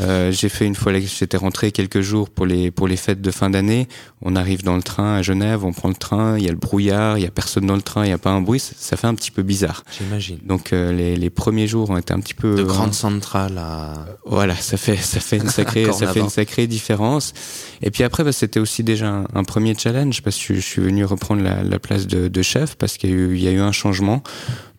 Euh, 0.02 0.32
j'ai 0.32 0.50
fait 0.50 0.66
une 0.66 0.76
fois, 0.76 0.94
j'étais 1.00 1.38
rentré 1.38 1.72
quelques 1.72 2.02
jours 2.02 2.30
pour 2.30 2.46
les 2.46 2.72
pour 2.72 2.88
les 2.88 2.98
fêtes 2.98 3.22
de 3.22 3.32
fin 3.32 3.50
d'année. 3.50 3.88
On 4.22 4.36
arrive 4.36 4.64
dans 4.64 4.76
le 4.76 4.84
train 4.84 5.16
à 5.16 5.22
Genève, 5.22 5.64
on 5.66 5.74
prend 5.74 5.90
le 5.90 5.96
train, 5.96 6.38
il 6.38 6.44
y 6.44 6.48
a 6.48 6.52
le 6.52 6.58
brouillard, 6.58 7.18
il 7.18 7.24
y 7.24 7.28
a 7.28 7.32
personne 7.32 7.66
dans 7.66 7.76
le 7.76 7.82
train, 7.82 8.06
il 8.06 8.10
y 8.10 8.14
a 8.14 8.18
pas 8.18 8.32
un 8.32 8.42
bruit, 8.42 8.60
ça, 8.60 8.98
fait 8.98 9.08
un 9.08 9.16
petit 9.16 9.32
peu 9.32 9.44
bizarre. 9.44 9.84
J'imagine. 9.98 10.40
Donc 10.46 10.74
euh, 10.74 10.92
les, 10.92 11.16
les 11.16 11.30
premiers 11.30 11.68
jours 11.68 11.90
ont 11.90 11.98
été 11.98 12.14
un 12.14 12.20
petit 12.20 12.34
peu 12.34 12.56
De 12.56 12.62
euh, 12.62 12.66
grandes 12.66 12.94
centrales 12.94 13.58
à. 13.58 14.06
voilà, 14.26 14.56
ça 14.56 14.78
fait 14.78 14.98
ça 14.98 15.20
fait 15.20 15.38
une 15.38 15.50
sacrée 15.50 15.92
ça 15.92 16.08
fait 16.08 16.20
une 16.20 16.30
sacrée 16.30 16.68
différence. 16.68 17.34
Et 17.82 17.92
puis 17.92 18.04
après, 18.04 18.24
bah, 18.24 18.32
c'était 18.32 18.60
aussi 18.60 18.84
déjà 18.84 19.10
un, 19.10 19.26
un 19.34 19.44
premier 19.44 19.76
challenge 19.76 20.22
parce 20.22 20.38
que 20.38 20.56
je 20.56 20.60
suis 20.60 20.82
venu 20.82 21.06
reprendre 21.06 21.42
la, 21.42 21.64
la 21.64 21.80
place 21.80 22.08
de, 22.08 22.28
de 22.28 22.42
chef 22.42 22.76
parce 22.76 22.98
qu'il 22.98 23.36
y 23.36 23.44
y 23.44 23.48
a 23.48 23.52
eu 23.52 23.60
un 23.60 23.72
changement. 23.72 24.22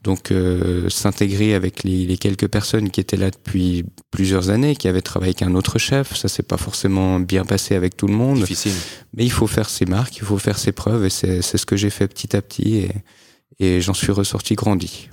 Donc 0.03 0.31
euh, 0.31 0.89
s'intégrer 0.89 1.55
avec 1.55 1.83
les, 1.85 2.07
les 2.07 2.17
quelques 2.17 2.49
personnes 2.49 2.91
qui 2.91 3.01
étaient 3.01 3.19
là 3.19 3.31
depuis 3.31 3.85
plusieurs 4.11 4.49
années, 4.49 4.75
qui 4.75 4.89
avaient 4.89 5.03
travaillé 5.03 5.31
avec 5.31 5.43
un 5.43 5.55
autre 5.55 5.79
chef, 5.79 6.17
ça 6.17 6.29
s'est 6.29 6.43
pas 6.43 6.57
forcément 6.57 7.21
bien 7.21 7.45
passé 7.45 7.75
avec 7.75 7.97
tout 7.97 8.07
le 8.07 8.15
monde. 8.15 8.41
Difficile. 8.41 8.73
Mais 9.15 9.25
il 9.25 9.31
faut 9.31 9.47
faire 9.47 9.69
ses 9.69 9.85
marques, 9.85 10.17
il 10.17 10.25
faut 10.25 10.39
faire 10.39 10.59
ses 10.59 10.73
preuves 10.73 11.05
et 11.05 11.11
c'est 11.11 11.43
ce 11.43 11.67
que 11.67 11.77
j'ai 11.77 11.91
fait 11.91 12.09
petit 12.09 12.35
à 12.35 12.41
petit 12.41 12.77
et, 12.77 12.93
et 13.59 13.81
j'en 13.83 13.95
suis 13.95 14.11
ressorti 14.11 14.55
grandi. 14.55 15.11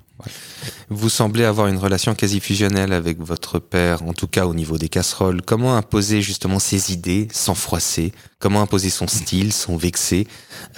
Vous 0.89 1.10
semblez 1.10 1.44
avoir 1.44 1.67
une 1.67 1.77
relation 1.77 2.15
quasi 2.15 2.39
fusionnelle 2.39 2.91
avec 2.91 3.20
votre 3.20 3.60
père, 3.60 4.01
en 4.03 4.13
tout 4.13 4.25
cas 4.27 4.48
au 4.48 4.56
niveau 4.56 4.77
des 4.79 4.89
casseroles. 4.89 5.44
Comment 5.44 5.75
imposer 5.75 6.24
justement 6.24 6.58
ses 6.60 6.91
idées 6.91 7.27
sans 7.32 7.53
froisser? 7.53 8.13
Comment 8.39 8.62
imposer 8.62 8.89
son 8.89 9.08
style 9.08 9.53
sans 9.53 9.75
vexer? 9.75 10.27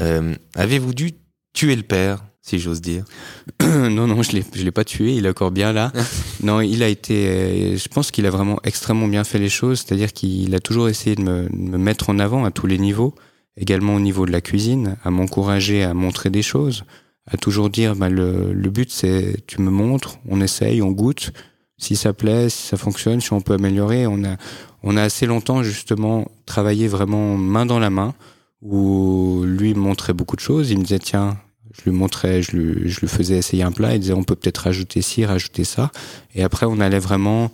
Euh, 0.02 0.36
Avez-vous 0.56 0.94
dû 0.94 1.14
tuer 1.54 1.76
le 1.76 1.84
père, 1.84 2.26
si 2.42 2.60
j'ose 2.60 2.82
dire 2.82 3.04
non, 3.62 4.08
non, 4.08 4.24
je 4.24 4.32
je 4.56 4.64
l'ai 4.64 4.72
pas 4.72 4.84
tué. 4.84 5.16
Il 5.16 5.26
est 5.26 5.30
encore 5.30 5.52
bien 5.52 5.74
là. 5.74 5.92
non, 6.44 6.62
il 6.62 6.82
a 6.84 6.88
été. 6.88 7.28
euh, 7.28 7.78
Je 7.78 7.88
pense 7.90 8.12
qu'il 8.12 8.26
a 8.26 8.30
vraiment 8.30 8.60
extrêmement 8.64 9.08
bien 9.08 9.24
fait 9.24 9.40
les 9.40 9.50
choses. 9.50 9.80
C'est-à-dire 9.80 10.14
qu'il 10.14 10.54
a 10.56 10.60
toujours 10.60 10.90
essayé 10.90 11.16
de 11.16 11.22
me, 11.22 11.44
de 11.50 11.56
me 11.58 11.78
mettre 11.78 12.10
en 12.10 12.20
avant 12.20 12.46
à 12.46 12.52
tous 12.52 12.66
les 12.68 12.78
niveaux, 12.78 13.14
également 13.58 13.96
au 13.96 14.00
niveau 14.00 14.26
de 14.26 14.32
la 14.32 14.42
cuisine, 14.42 14.98
à 15.04 15.12
m'encourager 15.12 15.84
à 15.84 15.94
montrer 15.94 16.30
des 16.30 16.42
choses, 16.42 16.84
à 17.28 17.38
toujours 17.38 17.70
dire 17.70 17.96
bah, 17.96 18.10
le, 18.10 18.54
le 18.54 18.70
but 18.70 18.90
c'est 18.92 19.46
tu 19.46 19.62
me 19.62 19.70
montres, 19.70 20.18
on 20.28 20.42
essaye, 20.42 20.82
on 20.82 20.92
goûte. 20.92 21.32
Si 21.78 21.96
ça 21.96 22.12
plaît, 22.14 22.50
si 22.50 22.68
ça 22.68 22.76
fonctionne, 22.78 23.22
si 23.22 23.32
on 23.32 23.40
peut 23.42 23.54
améliorer, 23.54 24.06
on 24.08 24.24
a 24.26 24.36
on 24.84 24.98
a 24.98 25.02
assez 25.04 25.26
longtemps 25.26 25.62
justement 25.64 26.30
travaillé 26.46 26.88
vraiment 26.88 27.38
main 27.38 27.66
dans 27.66 27.80
la 27.80 27.90
main 27.90 28.16
où 28.62 29.44
lui 29.46 29.74
me 29.74 29.80
montrait 29.80 30.14
beaucoup 30.14 30.36
de 30.36 30.42
choses. 30.42 30.72
Il 30.72 30.80
me 30.80 30.84
disait 30.84 31.00
tiens, 31.00 31.38
je 31.80 31.90
lui 31.90 31.96
montrais, 31.96 32.42
je 32.42 32.52
lui, 32.56 32.90
je 32.90 33.00
lui 33.00 33.08
faisais 33.08 33.38
essayer 33.38 33.64
un 33.64 33.72
plat. 33.72 33.94
Il 33.96 34.00
disait 34.00 34.14
on 34.14 34.24
peut 34.24 34.36
peut-être 34.36 34.60
rajouter 34.60 35.02
ci, 35.02 35.26
rajouter 35.26 35.64
ça. 35.64 35.92
Et 36.36 36.44
après 36.44 36.66
on 36.66 36.80
allait 36.80 37.00
vraiment, 37.00 37.52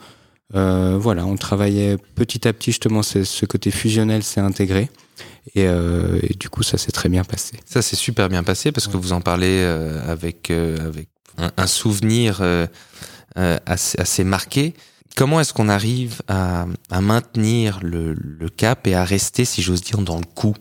euh, 0.55 0.97
voilà, 0.99 1.25
on 1.25 1.35
travaillait 1.35 1.97
petit 2.15 2.47
à 2.47 2.53
petit 2.53 2.71
justement. 2.71 3.03
Ce 3.03 3.45
côté 3.45 3.71
fusionnel 3.71 4.23
s'est 4.23 4.41
intégré 4.41 4.89
et, 5.53 5.67
euh, 5.67 6.19
et 6.23 6.33
du 6.33 6.49
coup 6.49 6.63
ça 6.63 6.77
s'est 6.77 6.91
très 6.91 7.09
bien 7.09 7.23
passé. 7.23 7.53
Ça 7.65 7.81
s'est 7.81 7.95
super 7.95 8.29
bien 8.29 8.43
passé 8.43 8.71
parce 8.71 8.87
que 8.87 8.97
vous 8.97 9.13
en 9.13 9.21
parlez 9.21 9.59
euh, 9.61 10.01
avec, 10.11 10.49
avec 10.51 11.07
un, 11.37 11.51
un 11.55 11.67
souvenir 11.67 12.41
assez, 13.35 13.99
assez 13.99 14.23
marqué. 14.23 14.73
Comment 15.15 15.39
est-ce 15.39 15.53
qu'on 15.53 15.69
arrive 15.69 16.21
à, 16.27 16.65
à 16.89 16.99
maintenir 16.99 17.79
le, 17.81 18.13
le 18.13 18.49
cap 18.49 18.85
et 18.85 18.95
à 18.95 19.05
rester, 19.05 19.45
si 19.45 19.61
j'ose 19.61 19.81
dire, 19.81 19.99
dans 19.99 20.17
le 20.17 20.25
coup? 20.25 20.55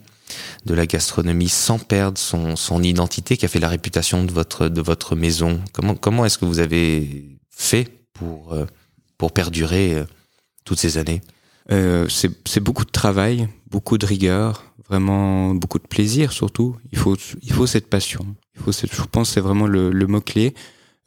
De 0.64 0.74
la 0.74 0.86
gastronomie 0.86 1.48
sans 1.48 1.78
perdre 1.78 2.18
son, 2.18 2.56
son 2.56 2.82
identité 2.82 3.36
qui 3.36 3.44
a 3.44 3.48
fait 3.48 3.60
la 3.60 3.68
réputation 3.68 4.24
de 4.24 4.32
votre, 4.32 4.68
de 4.68 4.80
votre 4.80 5.14
maison 5.16 5.60
Comment, 5.72 5.94
comment 5.94 6.24
est-ce 6.24 6.38
que 6.38 6.44
vous 6.44 6.58
avez 6.58 7.38
fait 7.50 7.88
pour, 8.12 8.52
euh, 8.52 8.64
pour 9.18 9.32
perdurer 9.32 9.94
euh, 9.94 10.04
toutes 10.64 10.78
ces 10.78 10.98
années? 10.98 11.20
Euh, 11.70 12.08
c'est 12.08 12.60
beaucoup 12.60 12.84
de 12.84 12.90
travail, 12.90 13.48
beaucoup 13.70 13.96
de 13.96 14.04
rigueur, 14.04 14.64
vraiment 14.88 15.54
beaucoup 15.54 15.78
de 15.78 15.86
plaisir 15.86 16.32
surtout. 16.32 16.76
Il 16.92 16.98
faut 16.98 17.16
il 17.42 17.52
faut 17.52 17.66
cette 17.66 17.88
passion. 17.88 18.26
Il 18.56 18.62
faut 18.62 18.72
je 18.72 19.02
pense 19.10 19.30
c'est 19.30 19.40
vraiment 19.40 19.66
le, 19.66 19.90
le 19.90 20.06
mot 20.06 20.20
clé. 20.20 20.54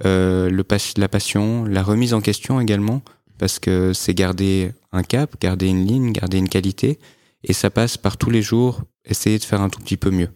Euh, 0.05 0.49
le 0.49 0.63
la 0.97 1.07
passion, 1.07 1.65
la 1.65 1.81
remise 1.81 2.13
en 2.13 2.21
question 2.21 2.59
également, 2.59 3.01
parce 3.37 3.59
que 3.59 3.93
c'est 3.93 4.13
garder 4.13 4.71
un 4.91 5.03
cap, 5.03 5.35
garder 5.41 5.67
une 5.67 5.85
ligne, 5.85 6.11
garder 6.11 6.37
une 6.37 6.49
qualité, 6.49 6.99
et 7.43 7.53
ça 7.53 7.69
passe 7.69 7.97
par 7.97 8.17
tous 8.17 8.29
les 8.29 8.41
jours 8.41 8.81
essayer 9.05 9.37
de 9.39 9.43
faire 9.43 9.61
un 9.61 9.69
tout 9.69 9.79
petit 9.79 9.97
peu 9.97 10.11
mieux. 10.11 10.29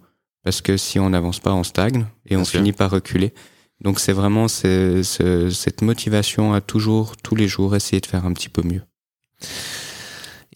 Parce 0.43 0.61
que 0.61 0.77
si 0.77 0.99
on 0.99 1.09
n'avance 1.11 1.39
pas, 1.39 1.53
on 1.53 1.63
stagne 1.63 2.05
et 2.25 2.29
Bien 2.29 2.39
on 2.39 2.45
sûr. 2.45 2.59
finit 2.59 2.73
par 2.73 2.89
reculer. 2.91 3.33
Donc 3.81 3.99
c'est 3.99 4.13
vraiment 4.13 4.47
ce- 4.47 5.01
ce- 5.03 5.49
cette 5.49 5.81
motivation 5.81 6.53
à 6.53 6.61
toujours, 6.61 7.17
tous 7.17 7.35
les 7.35 7.47
jours, 7.47 7.75
essayer 7.75 7.99
de 7.99 8.05
faire 8.05 8.25
un 8.25 8.33
petit 8.33 8.49
peu 8.49 8.61
mieux. 8.63 8.81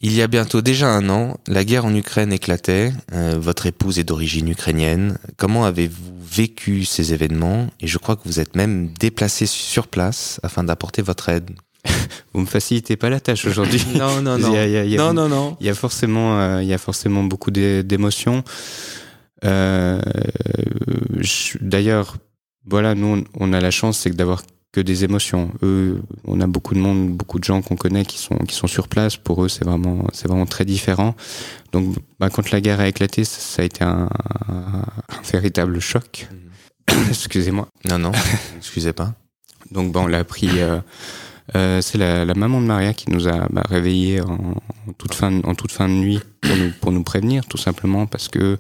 Il 0.02 0.14
y 0.14 0.22
a 0.22 0.28
bientôt 0.28 0.62
déjà 0.62 0.90
un 0.90 1.10
an, 1.10 1.38
la 1.48 1.64
guerre 1.64 1.86
en 1.86 1.96
Ukraine 1.96 2.34
éclatait. 2.34 2.92
Euh, 3.14 3.38
votre 3.40 3.66
épouse 3.66 3.98
est 3.98 4.04
d'origine 4.04 4.48
ukrainienne. 4.50 5.18
Comment 5.38 5.66
avez-vous 5.66 6.14
vécu 6.24 6.84
ces 6.86 7.14
événements? 7.14 7.68
Et 7.80 7.88
je 7.88 7.98
crois 7.98 8.16
que 8.16 8.24
vous 8.26 8.40
êtes 8.40 8.56
même 8.56 8.90
déplacé 8.94 9.46
sur 9.46 9.88
place 9.88 10.40
afin 10.44 10.64
d'apporter 10.64 11.02
votre 11.02 11.30
aide. 11.30 11.52
Vous 12.34 12.42
me 12.42 12.46
facilitez 12.46 12.96
pas 12.98 13.10
la 13.10 13.20
tâche 13.20 13.46
aujourd'hui. 13.46 13.84
Non, 13.96 14.22
non, 14.22 14.38
Il 14.38 14.44
y 14.54 14.58
a- 14.58 14.66
il 14.66 14.72
y 14.72 14.78
a- 14.78 14.84
il 14.86 14.92
y 14.92 14.96
a- 14.98 14.98
non, 14.98 15.14
non, 15.14 15.30
non. 15.30 15.58
Il 15.60 15.66
y 15.66 15.70
a 15.70 15.74
forcément, 15.76 16.40
euh, 16.40 16.62
il 16.64 16.68
y 16.68 16.74
a 16.74 16.78
forcément 16.78 17.24
beaucoup 17.24 17.52
d'é- 17.52 17.84
d'émotions. 17.84 18.44
Euh, 19.44 20.02
D'ailleurs, 21.62 22.18
voilà, 22.66 22.96
nous, 22.96 23.24
on- 23.40 23.54
a 23.54 23.62
la 23.62 23.72
chance, 23.72 24.00
c'est 24.00 24.10
que 24.10 24.16
d'avoir 24.16 24.42
que 24.72 24.82
des 24.82 25.06
émotions. 25.06 25.52
Eux, 25.64 26.02
on 26.26 26.42
a 26.42 26.48
beaucoup 26.48 26.74
de 26.74 26.80
monde, 26.80 27.10
beaucoup 27.16 27.40
de 27.40 27.46
gens 27.46 27.62
qu'on 27.62 27.78
connaît 27.78 28.04
qui 28.04 28.18
sont 28.18 28.36
qui 28.40 28.54
sont 28.56 28.68
sur 28.68 28.90
place. 28.90 29.16
Pour 29.16 29.44
eux, 29.46 29.48
c'est 29.50 29.64
vraiment, 29.64 30.06
c'est 30.12 30.28
vraiment 30.28 30.46
très 30.46 30.66
différent. 30.66 31.16
Donc, 31.72 31.96
bah, 32.20 32.30
quand 32.30 32.52
la 32.52 32.60
guerre 32.60 32.82
a 32.82 32.88
éclaté, 32.90 33.24
ça, 33.24 33.40
ça 33.40 33.62
a 33.62 33.66
été 33.66 33.86
un, 33.86 34.10
un 34.50 34.84
véritable 35.32 35.80
choc. 35.80 36.28
Excusez-moi. 37.10 37.70
Non, 37.90 38.00
non. 38.00 38.12
Excusez 38.58 38.92
pas. 38.92 39.14
Donc 39.72 39.92
bon, 39.94 40.04
on 40.04 40.08
l'a 40.08 40.20
appris. 40.20 40.50
euh, 40.56 40.80
euh, 41.56 41.82
c'est 41.82 41.98
la, 41.98 42.26
la 42.26 42.34
maman 42.34 42.60
de 42.62 42.66
Maria 42.66 42.94
qui 42.94 43.12
nous 43.12 43.28
a 43.28 43.48
bah, 43.52 43.64
réveillés 43.70 44.22
en, 44.22 44.56
en 44.88 44.94
toute 44.98 45.14
fin 45.14 45.32
de, 45.32 45.46
en 45.46 45.54
toute 45.54 45.72
fin 45.72 45.88
de 45.88 45.94
nuit 45.94 46.20
pour 46.42 46.56
nous 46.58 46.72
pour 46.82 46.92
nous 46.92 47.04
prévenir, 47.04 47.46
tout 47.46 47.58
simplement 47.58 48.08
parce 48.08 48.28
que 48.30 48.58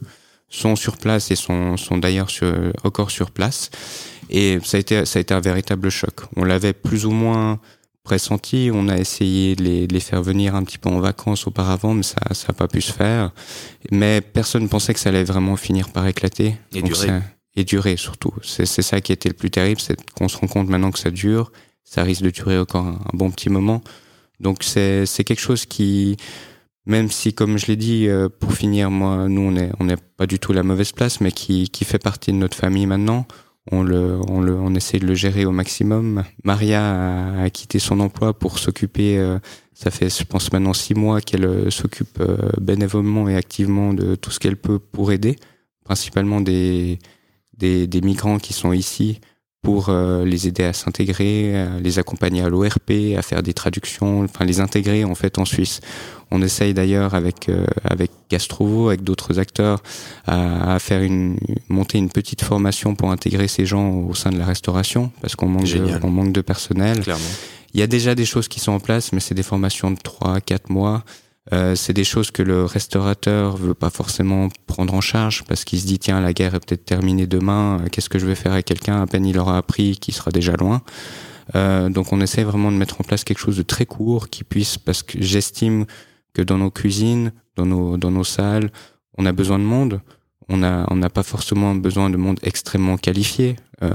sont 0.50 0.75
sur 0.75 0.98
place 0.98 1.32
et 1.32 1.36
sont 1.36 1.77
sont 1.77 1.98
d'ailleurs 1.98 2.30
sur, 2.30 2.54
encore 2.84 3.10
sur 3.12 3.32
place. 3.32 3.72
Et 4.30 4.60
ça 4.63 4.77
a 4.77 4.80
été 4.80 5.06
ça 5.06 5.20
a 5.20 5.22
été 5.22 5.34
un 5.34 5.39
véritable 5.42 5.89
choc. 5.89 6.22
On 6.36 6.44
l'avait 6.44 6.74
plus 6.74 7.06
ou 7.06 7.12
moins 7.12 7.60
pressenti. 8.04 8.70
On 8.74 8.88
a 8.88 8.98
essayé 8.98 9.56
de 9.56 9.63
les, 9.63 9.88
de 9.88 9.94
les 9.94 10.00
faire 10.00 10.22
venir 10.22 10.54
un 10.56 10.63
petit 10.63 10.77
peu 10.77 10.89
en 10.89 11.00
vacances 11.00 11.48
auparavant, 11.48 11.94
mais 11.96 12.04
ça 12.04 12.18
ça 12.32 12.48
a 12.50 12.54
pas 12.54 12.68
pu 12.68 12.82
se 12.82 12.92
faire. 12.92 13.32
Mais 13.92 14.22
personne 14.22 14.63
ne 14.63 14.68
pensait 14.68 14.94
que 14.94 15.00
ça 15.00 15.10
allait 15.10 15.24
vraiment 15.24 15.56
finir 15.56 15.89
par 15.89 16.06
éclater. 16.08 16.56
Et 16.74 16.82
Donc 16.82 16.92
durer. 16.92 17.08
ça- 17.08 17.22
et 17.58 17.63
durer 17.63 17.96
surtout. 17.98 18.34
C'est 18.44 18.65
c'est 18.65 18.82
ça 18.82 19.00
qui 19.01 19.12
a 19.12 19.15
été 19.15 19.30
le 19.30 19.36
plus 19.36 19.50
terrible, 19.50 19.80
c'est 19.80 19.96
qu'on 20.12 20.27
se 20.27 20.38
rend 20.38 20.48
compte 20.48 20.68
maintenant 20.70 20.92
que 20.92 21.00
ça 21.00 21.10
dure, 21.10 21.51
ça 21.86 22.04
risque 22.04 22.24
de 22.24 22.32
durer 22.32 22.60
encore 22.60 22.88
un, 22.88 23.00
bon 23.13 23.32
petit 23.32 23.50
moment. 23.50 23.82
Donc 24.42 24.63
c'est 24.63 25.06
quelque 25.24 25.39
chose 25.39 25.65
qui, 25.65 26.18
même 26.86 27.10
si 27.10 27.34
comme 27.34 27.58
je 27.58 27.68
l'ai 27.68 27.77
dit, 27.77 28.08
euh, 28.08 28.27
pour 28.27 28.54
finir, 28.54 28.92
moi, 28.92 29.30
nous 29.30 29.42
on 29.42 29.56
est 29.56 29.72
on 29.80 29.86
n'est 29.86 29.98
pas 30.18 30.27
du 30.27 30.39
tout 30.39 30.51
la 30.51 30.63
mauvaise 30.63 30.92
place, 30.92 31.22
mais 31.22 31.32
qui 31.32 31.70
qui 31.70 31.86
fait 31.86 32.00
partie 32.00 32.32
de 32.32 32.38
notre 32.38 32.58
famille 32.58 32.88
maintenant. 32.88 33.25
On 33.72 33.82
le 33.82 34.20
on 34.27 34.42
le 34.42 34.56
on 34.56 34.75
essaie 34.75 35.00
de 35.00 35.08
le 35.08 35.15
gérer 35.15 35.46
au 35.46 35.51
maximum. 35.51 36.24
Maria 36.44 37.42
a, 37.42 37.50
quitté 37.50 37.80
son 37.80 38.00
emploi 38.00 38.38
pour 38.38 38.60
s'occuper. 38.60 39.18
euh, 39.18 39.39
ça 39.74 39.92
fait 39.92 40.10
je 40.10 40.24
pense 40.25 40.51
maintenant 40.54 40.74
six 40.74 40.94
mois 40.94 41.22
qu'elle 41.22 41.46
euh, 41.46 41.70
s'occupe 41.70 42.22
bénévolement 42.62 43.27
et 43.30 43.36
activement 43.36 43.94
de 43.94 44.15
tout 44.15 44.32
ce 44.32 44.39
qu'elle 44.39 44.58
peut 44.58 44.80
pour 44.80 45.12
aider, 45.12 45.38
principalement 45.84 46.42
des 46.42 47.00
des, 47.58 47.88
des 47.88 48.01
migrants 48.01 48.38
qui 48.38 48.54
sont 48.54 48.74
ici 48.74 49.20
pour 49.65 49.89
euh, 49.89 50.24
les 50.24 50.48
aider 50.48 50.63
à 50.63 50.74
s'intégrer, 50.74 51.65
les 51.81 52.00
accompagner 52.00 52.41
à 52.41 52.50
l'ORP, 52.50 53.17
à 53.17 53.22
faire 53.22 53.43
des 53.43 53.53
traductions, 53.53 54.24
enfin 54.24 54.45
les 54.45 54.60
intégrer 54.60 55.03
en 55.03 55.15
fait 55.15 55.38
en 55.39 55.45
Suisse. 55.45 55.81
On 56.31 56.41
essaye 56.41 56.74
d'ailleurs 56.74 57.13
avec 57.13 57.50
euh, 57.50 57.65
avec 57.84 58.12
Gastrovo, 58.29 58.88
avec 58.89 59.03
d'autres 59.03 59.39
acteurs, 59.39 59.81
à, 60.25 60.75
à 60.75 60.79
faire 60.79 61.01
une 61.01 61.38
monter 61.69 61.98
une 61.98 62.10
petite 62.10 62.41
formation 62.43 62.95
pour 62.95 63.12
intégrer 63.12 63.48
ces 63.48 63.65
gens 63.65 63.89
au 63.89 64.13
sein 64.13 64.31
de 64.31 64.38
la 64.38 64.45
restauration 64.45 65.12
parce 65.22 65.36
qu'on 65.36 65.48
manque 65.48 65.63
de, 65.63 65.67
Génial. 65.67 66.00
on 66.03 66.10
manque 66.10 66.31
de 66.31 66.41
personnel. 66.41 67.01
Clairement. 67.01 67.24
Il 67.74 67.79
y 67.79 67.84
a 67.84 67.88
déjà 67.88 68.15
des 68.15 68.25
choses 68.25 68.48
qui 68.48 68.60
sont 68.62 68.72
en 68.72 68.79
place, 68.79 69.12
mais 69.12 69.19
c'est 69.19 69.36
des 69.36 69.43
formations 69.43 69.91
de 69.91 69.98
3 70.01 70.39
4 70.39 70.69
mois. 70.69 71.03
Euh, 71.54 71.75
c'est 71.75 71.94
des 71.94 72.04
choses 72.04 72.32
que 72.32 72.42
le 72.42 72.66
restaurateur 72.66 73.56
veut 73.56 73.75
pas 73.75 73.92
forcément 73.92 74.50
prendre 74.66 74.96
en 74.96 75.02
charge 75.02 75.44
parce 75.44 75.64
qu'il 75.64 75.80
se 75.80 75.86
dit 75.86 76.00
tiens 76.00 76.20
la 76.20 76.34
guerre 76.34 76.56
est 76.56 76.60
peut-être 76.60 76.86
terminée 76.86 77.28
demain 77.28 77.80
euh, 77.80 77.88
qu'est-ce 77.92 78.10
que 78.10 78.18
je 78.18 78.25
vais 78.25 78.34
faire 78.34 78.54
avec 78.54 78.66
quelqu'un? 78.66 79.00
À 79.00 79.06
peine 79.06 79.28
il 79.28 79.38
aura 79.38 79.58
appris 79.58 79.98
qui 79.98 80.12
sera 80.12 80.32
déjà 80.32 80.54
loin. 80.54 80.82
Euh, 81.54 81.90
donc 81.90 82.12
on 82.14 82.20
essaie 82.20 82.44
vraiment 82.44 82.72
de 82.72 82.78
mettre 82.78 83.00
en 83.00 83.04
place 83.04 83.24
quelque 83.24 83.38
chose 83.38 83.58
de 83.58 83.62
très 83.62 83.86
court 83.86 84.30
qui 84.30 84.44
puisse 84.44 84.80
parce 84.80 85.04
que 85.04 85.22
j'estime 85.22 85.86
que 86.34 86.42
dans 86.42 86.58
nos 86.58 86.72
cuisines 86.72 87.32
dans 87.56 87.68
nos 87.68 87.98
dans 87.98 88.12
nos 88.12 88.24
salles 88.24 88.72
on 89.18 89.25
a 89.28 89.32
besoin 89.32 89.60
de 89.60 89.64
monde. 89.64 90.02
On 90.50 90.64
a 90.64 90.88
on 90.90 90.96
n'a 90.96 91.10
pas 91.10 91.24
forcément 91.24 91.75
besoin 91.75 92.10
de 92.10 92.18
monde 92.18 92.40
extrêmement 92.42 92.98
qualifié 92.98 93.56
euh, 93.84 93.89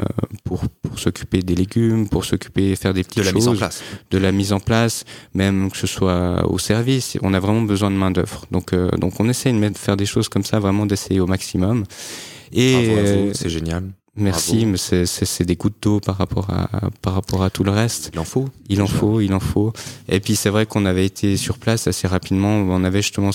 pour 0.45 0.63
pour 0.83 0.99
s'occuper 0.99 1.41
des 1.43 1.55
légumes, 1.55 2.09
pour 2.09 2.25
s'occuper 2.25 2.77
faire 2.77 2.93
des 2.95 3.03
petites 3.05 3.19
De 3.19 3.23
la 3.25 3.31
choses, 3.31 3.35
mise 3.37 3.49
en 3.49 3.57
place. 3.57 3.83
de 4.11 4.19
la 4.19 4.33
mise 4.33 4.53
en 4.53 4.61
place, 4.61 5.05
même 5.35 5.71
que 5.71 5.77
ce 5.79 5.87
soit 5.87 6.45
au 6.51 6.59
service. 6.59 7.17
On 7.23 7.33
a 7.35 7.41
vraiment 7.41 7.63
besoin 7.63 7.91
de 7.91 7.97
main 7.97 8.11
d'œuvre. 8.11 8.45
Donc 8.51 8.73
euh, 8.73 8.91
donc 8.99 9.19
on 9.21 9.29
essaie 9.29 9.53
de 9.53 9.59
mettre- 9.59 9.79
faire 9.81 9.97
des 9.97 10.07
choses 10.07 10.29
comme 10.29 10.45
ça, 10.45 10.59
vraiment 10.59 10.87
d'essayer 10.87 11.21
au 11.21 11.27
maximum. 11.27 11.85
Et 12.53 12.75
euh, 12.99 13.33
c'est 13.33 13.49
génial. 13.49 13.85
merci, 14.17 14.57
bravo. 14.57 14.71
mais 14.73 14.77
c'est 14.77 15.07
c'est 15.07 15.25
c'est 15.25 15.45
des 15.45 15.57
gouttes 15.57 15.77
d'eau 15.83 16.01
par 16.01 16.17
rapport 16.19 16.51
à 16.51 16.69
par 17.01 17.15
rapport 17.15 17.43
à 17.43 17.51
tout 17.51 17.65
le 17.65 17.71
reste. 17.71 18.11
Il 18.13 18.19
en 18.19 18.25
faut. 18.25 18.49
Il 18.69 18.83
en 18.83 18.87
faut, 18.87 19.21
il 19.21 19.33
en 19.33 19.41
faut. 19.41 19.73
Et 20.09 20.21
puis 20.21 20.37
c'est 20.37 20.51
vrai 20.51 20.67
qu'on 20.67 20.85
avait 20.85 21.07
été 21.07 21.37
sur 21.37 21.59
place 21.59 21.87
assez 21.87 22.09
rapidement. 22.09 22.55
On 22.57 22.83
avait 22.85 23.03
justement, 23.03 23.31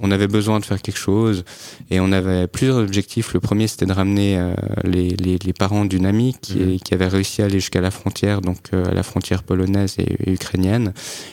on 0.00 0.10
avait 0.10 0.26
besoin 0.28 0.60
de 0.60 0.64
faire 0.64 0.80
quelque 0.82 0.98
chose 0.98 1.44
et 1.90 2.00
on 2.00 2.12
avait 2.12 2.46
plusieurs 2.46 2.76
objectifs. 2.78 3.32
Le 3.34 3.40
premier, 3.40 3.66
c'était 3.68 3.86
de 3.86 3.92
ramener 3.92 4.38
euh, 4.38 4.54
les, 4.84 5.10
les, 5.10 5.38
les 5.38 5.52
parents 5.52 5.84
d'une 5.84 6.06
amie 6.06 6.34
qui, 6.40 6.56
Mhm. 6.58 6.78
qui 6.80 6.94
avait 6.94 7.06
réussi 7.08 7.42
à 7.42 7.46
aller 7.46 7.60
jusqu'à 7.60 7.80
la 7.80 7.90
frontière, 7.90 8.40
donc 8.40 8.58
euh, 8.74 8.84
à 8.90 8.94
la 8.94 9.02
frontière 9.02 9.42
polonaise 9.42 9.96
et, 9.98 10.16
et 10.30 10.32
ukrainienne. 10.32 10.92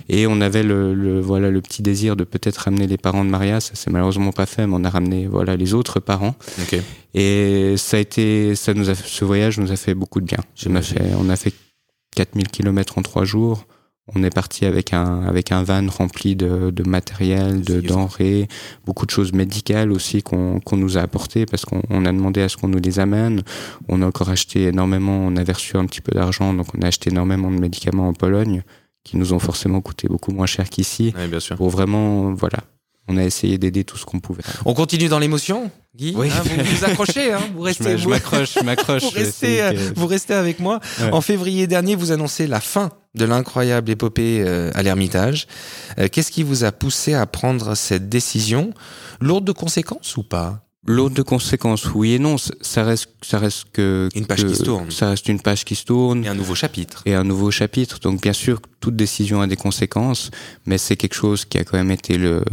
Et 0.09 0.27
on 0.27 0.41
avait 0.41 0.63
le, 0.63 0.93
le 0.93 1.19
voilà 1.21 1.49
le 1.49 1.61
petit 1.61 1.81
désir 1.81 2.15
de 2.15 2.23
peut-être 2.23 2.57
ramener 2.57 2.87
les 2.87 2.97
parents 2.97 3.23
de 3.25 3.29
Maria. 3.29 3.59
Ça 3.59 3.75
s'est 3.75 3.89
malheureusement 3.91 4.31
pas 4.31 4.45
fait, 4.45 4.67
mais 4.67 4.75
on 4.77 4.83
a 4.83 4.89
ramené 4.89 5.27
voilà 5.27 5.55
les 5.55 5.73
autres 5.73 5.99
parents. 5.99 6.35
Et 7.13 7.75
ça 7.77 7.97
a 7.97 7.99
été, 7.99 8.55
ça 8.55 8.73
nous 8.73 8.89
a, 8.89 8.95
ce 8.95 9.23
voyage 9.25 9.59
nous 9.59 9.71
a 9.71 9.75
fait 9.75 9.93
beaucoup 9.93 10.19
de 10.19 10.25
bien. 10.25 10.39
On 10.67 10.75
a 10.75 10.81
fait, 10.81 11.01
on 11.19 11.29
a 11.29 11.35
fait 11.35 11.53
4000 12.15 12.47
kilomètres 12.49 12.97
en 12.97 13.01
trois 13.01 13.23
jours. 13.25 13.65
On 14.13 14.21
est 14.21 14.33
parti 14.33 14.65
avec 14.65 14.91
un, 14.93 15.21
avec 15.23 15.53
un 15.53 15.63
van 15.63 15.87
rempli 15.87 16.35
de, 16.35 16.71
de 16.71 16.83
matériel, 16.83 17.61
de 17.61 17.79
denrées, 17.79 18.49
beaucoup 18.85 19.05
de 19.05 19.11
choses 19.11 19.31
médicales 19.31 19.93
aussi 19.93 20.21
qu'on 20.21 20.59
qu'on 20.59 20.75
nous 20.75 20.97
a 20.97 21.01
apportées 21.01 21.45
parce 21.45 21.63
qu'on 21.63 21.81
on 21.89 22.05
a 22.05 22.11
demandé 22.11 22.41
à 22.41 22.49
ce 22.49 22.57
qu'on 22.57 22.67
nous 22.67 22.79
les 22.81 22.99
amène. 22.99 23.43
On 23.87 24.01
a 24.01 24.05
encore 24.05 24.29
acheté 24.29 24.63
énormément, 24.63 25.17
on 25.25 25.37
avait 25.37 25.53
reçu 25.53 25.77
un 25.77 25.85
petit 25.85 26.01
peu 26.01 26.11
d'argent, 26.13 26.53
donc 26.53 26.67
on 26.77 26.81
a 26.81 26.87
acheté 26.87 27.11
énormément 27.11 27.49
de 27.49 27.57
médicaments 27.59 28.09
en 28.09 28.13
Pologne 28.13 28.63
qui 29.05 29.15
nous 29.15 29.31
ont 29.31 29.39
forcément 29.39 29.79
coûté 29.79 30.09
beaucoup 30.09 30.31
moins 30.33 30.47
cher 30.47 30.69
qu'ici. 30.69 31.13
Ouais, 31.17 31.27
bien 31.29 31.39
sûr. 31.39 31.55
Pour 31.55 31.69
vraiment, 31.69 32.33
voilà, 32.33 32.59
on 33.07 33.15
a 33.17 33.23
essayé 33.23 33.57
d'aider 33.57 33.85
tout 33.85 33.95
ce 33.97 34.03
qu'on 34.05 34.19
pouvait. 34.19 34.43
On 34.65 34.73
continue 34.73 35.07
dans 35.07 35.19
l'émotion, 35.19 35.71
Guy. 35.95 36.13
Oui. 36.17 36.29
hein, 36.29 36.43
vous 36.43 36.75
vous 36.75 36.83
accrochez, 36.85 37.31
hein, 37.31 37.39
vous 37.55 37.61
restez. 37.69 37.97
je 37.97 38.09
m'accroche, 38.09 38.55
je 38.59 38.59
m'accroche. 38.65 39.03
vous 39.03 39.09
restez, 39.11 39.61
euh, 39.61 39.71
que- 39.71 39.97
vous 39.99 40.07
restez 40.07 40.33
avec 40.33 40.59
moi. 40.59 40.81
Ouais. 40.99 41.11
En 41.11 41.21
février 41.21 41.67
dernier, 41.67 41.95
vous 41.95 42.11
annoncez 42.11 42.47
la 42.47 42.59
fin 42.59 42.89
de 43.15 43.25
l'incroyable 43.25 43.91
épopée 43.91 44.43
euh, 44.45 44.71
à 44.73 44.83
l'Ermitage. 44.83 45.47
Euh, 45.99 46.07
Qu'est-ce 46.11 46.31
qui 46.31 46.43
vous 46.43 46.63
a 46.63 46.71
poussé 46.71 47.13
à 47.13 47.25
prendre 47.25 47.75
cette 47.75 48.09
décision? 48.09 48.73
Lourde 49.21 49.45
de 49.45 49.51
conséquences 49.51 50.17
ou 50.17 50.23
pas? 50.23 50.59
L'autre 50.85 51.15
de 51.15 51.21
conséquences, 51.21 51.85
oui 51.95 52.15
et 52.15 52.19
non, 52.19 52.37
ça- 52.37 52.53
ça 52.59 52.83
reste, 52.83 53.07
ça 53.21 53.39
reste 53.39 53.67
que 53.71 54.09
Une 54.15 54.25
page 54.25 54.43
que- 54.43 54.47
qui 54.49 54.55
se 54.55 54.63
tourne. 54.63 54.91
Ça 54.91 55.09
reste 55.11 55.29
une 55.29 55.39
page 55.39 55.63
qui 55.63 55.75
se 55.75 55.85
tourne 55.85 56.25
Et 56.25 56.27
un 56.27 56.33
nouveau 56.35 56.55
chapitre. 56.55 57.01
et 57.05 57.13
un 57.15 57.23
nouveau 57.23 57.51
chapitre. 57.51 57.99
Donc 57.99 58.21
bien 58.21 58.33
sûr, 58.33 58.59
toute 58.81 58.97
décision 58.97 59.39
a 59.41 59.47
des 59.47 59.55
conséquences, 59.55 60.29
mais 60.65 60.77
c'est 60.77 60.97
quelque 60.97 61.13
chose 61.13 61.45
qui 61.45 61.57
a 61.57 61.63
quand 61.63 61.77
même 61.77 61.91
été 61.91 62.17
le, 62.17 62.43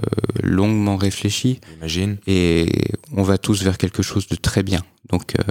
longuement 0.45 0.97
réfléchi 0.97 1.59
J'imagine. 1.75 2.19
et 2.29 2.71
on 3.17 3.25
va 3.25 3.37
tous 3.37 3.65
vers 3.65 3.77
quelque 3.79 4.03
chose 4.05 4.29
de 4.29 4.37
très 4.37 4.63
bien. 4.63 4.83
Donc 5.11 5.33
euh, 5.37 5.43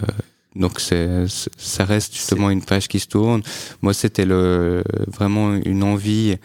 donc 0.55 0.79
c'est, 0.79 1.25
ça 1.57 1.85
reste 1.85 2.13
justement 2.13 2.49
une 2.49 2.63
page 2.63 2.87
qui 2.87 2.99
se 2.99 3.07
tourne. 3.07 3.41
Moi, 3.81 3.93
c'était 3.93 4.25
le 4.25 4.83
vraiment 5.07 5.53
une 5.53 5.83
envie 5.83 6.35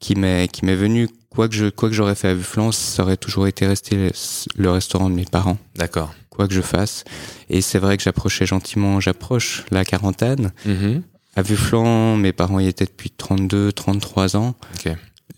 qui 0.00 0.14
m'est 0.16 0.48
qui 0.48 0.64
m'est 0.64 0.74
venue. 0.76 1.08
Quoi 1.30 1.48
que 1.48 1.54
je 1.54 1.66
quoi 1.66 1.88
que 1.88 1.94
j'aurais 1.94 2.16
fait 2.16 2.28
à 2.28 2.34
Bufflance, 2.34 2.76
ça 2.76 3.02
aurait 3.04 3.16
toujours 3.16 3.46
été 3.46 3.66
resté 3.66 3.94
le, 3.96 4.10
le 4.56 4.70
restaurant 4.70 5.08
de 5.08 5.14
mes 5.14 5.24
parents 5.26 5.58
D'accord. 5.76 6.12
quoi 6.28 6.48
que 6.48 6.54
je 6.54 6.60
fasse. 6.60 7.04
Et 7.48 7.60
c'est 7.60 7.78
vrai 7.78 7.96
que 7.96 8.02
j'approchais 8.02 8.46
gentiment, 8.46 8.98
j'approche 8.98 9.64
la 9.70 9.84
quarantaine. 9.84 10.50
Mhm. 10.66 11.02
À 11.36 11.42
Vufflan, 11.42 12.16
mes 12.16 12.32
parents 12.32 12.58
y 12.58 12.66
étaient 12.66 12.84
depuis 12.86 13.10
32, 13.10 13.70
33 13.72 14.36
ans. 14.36 14.56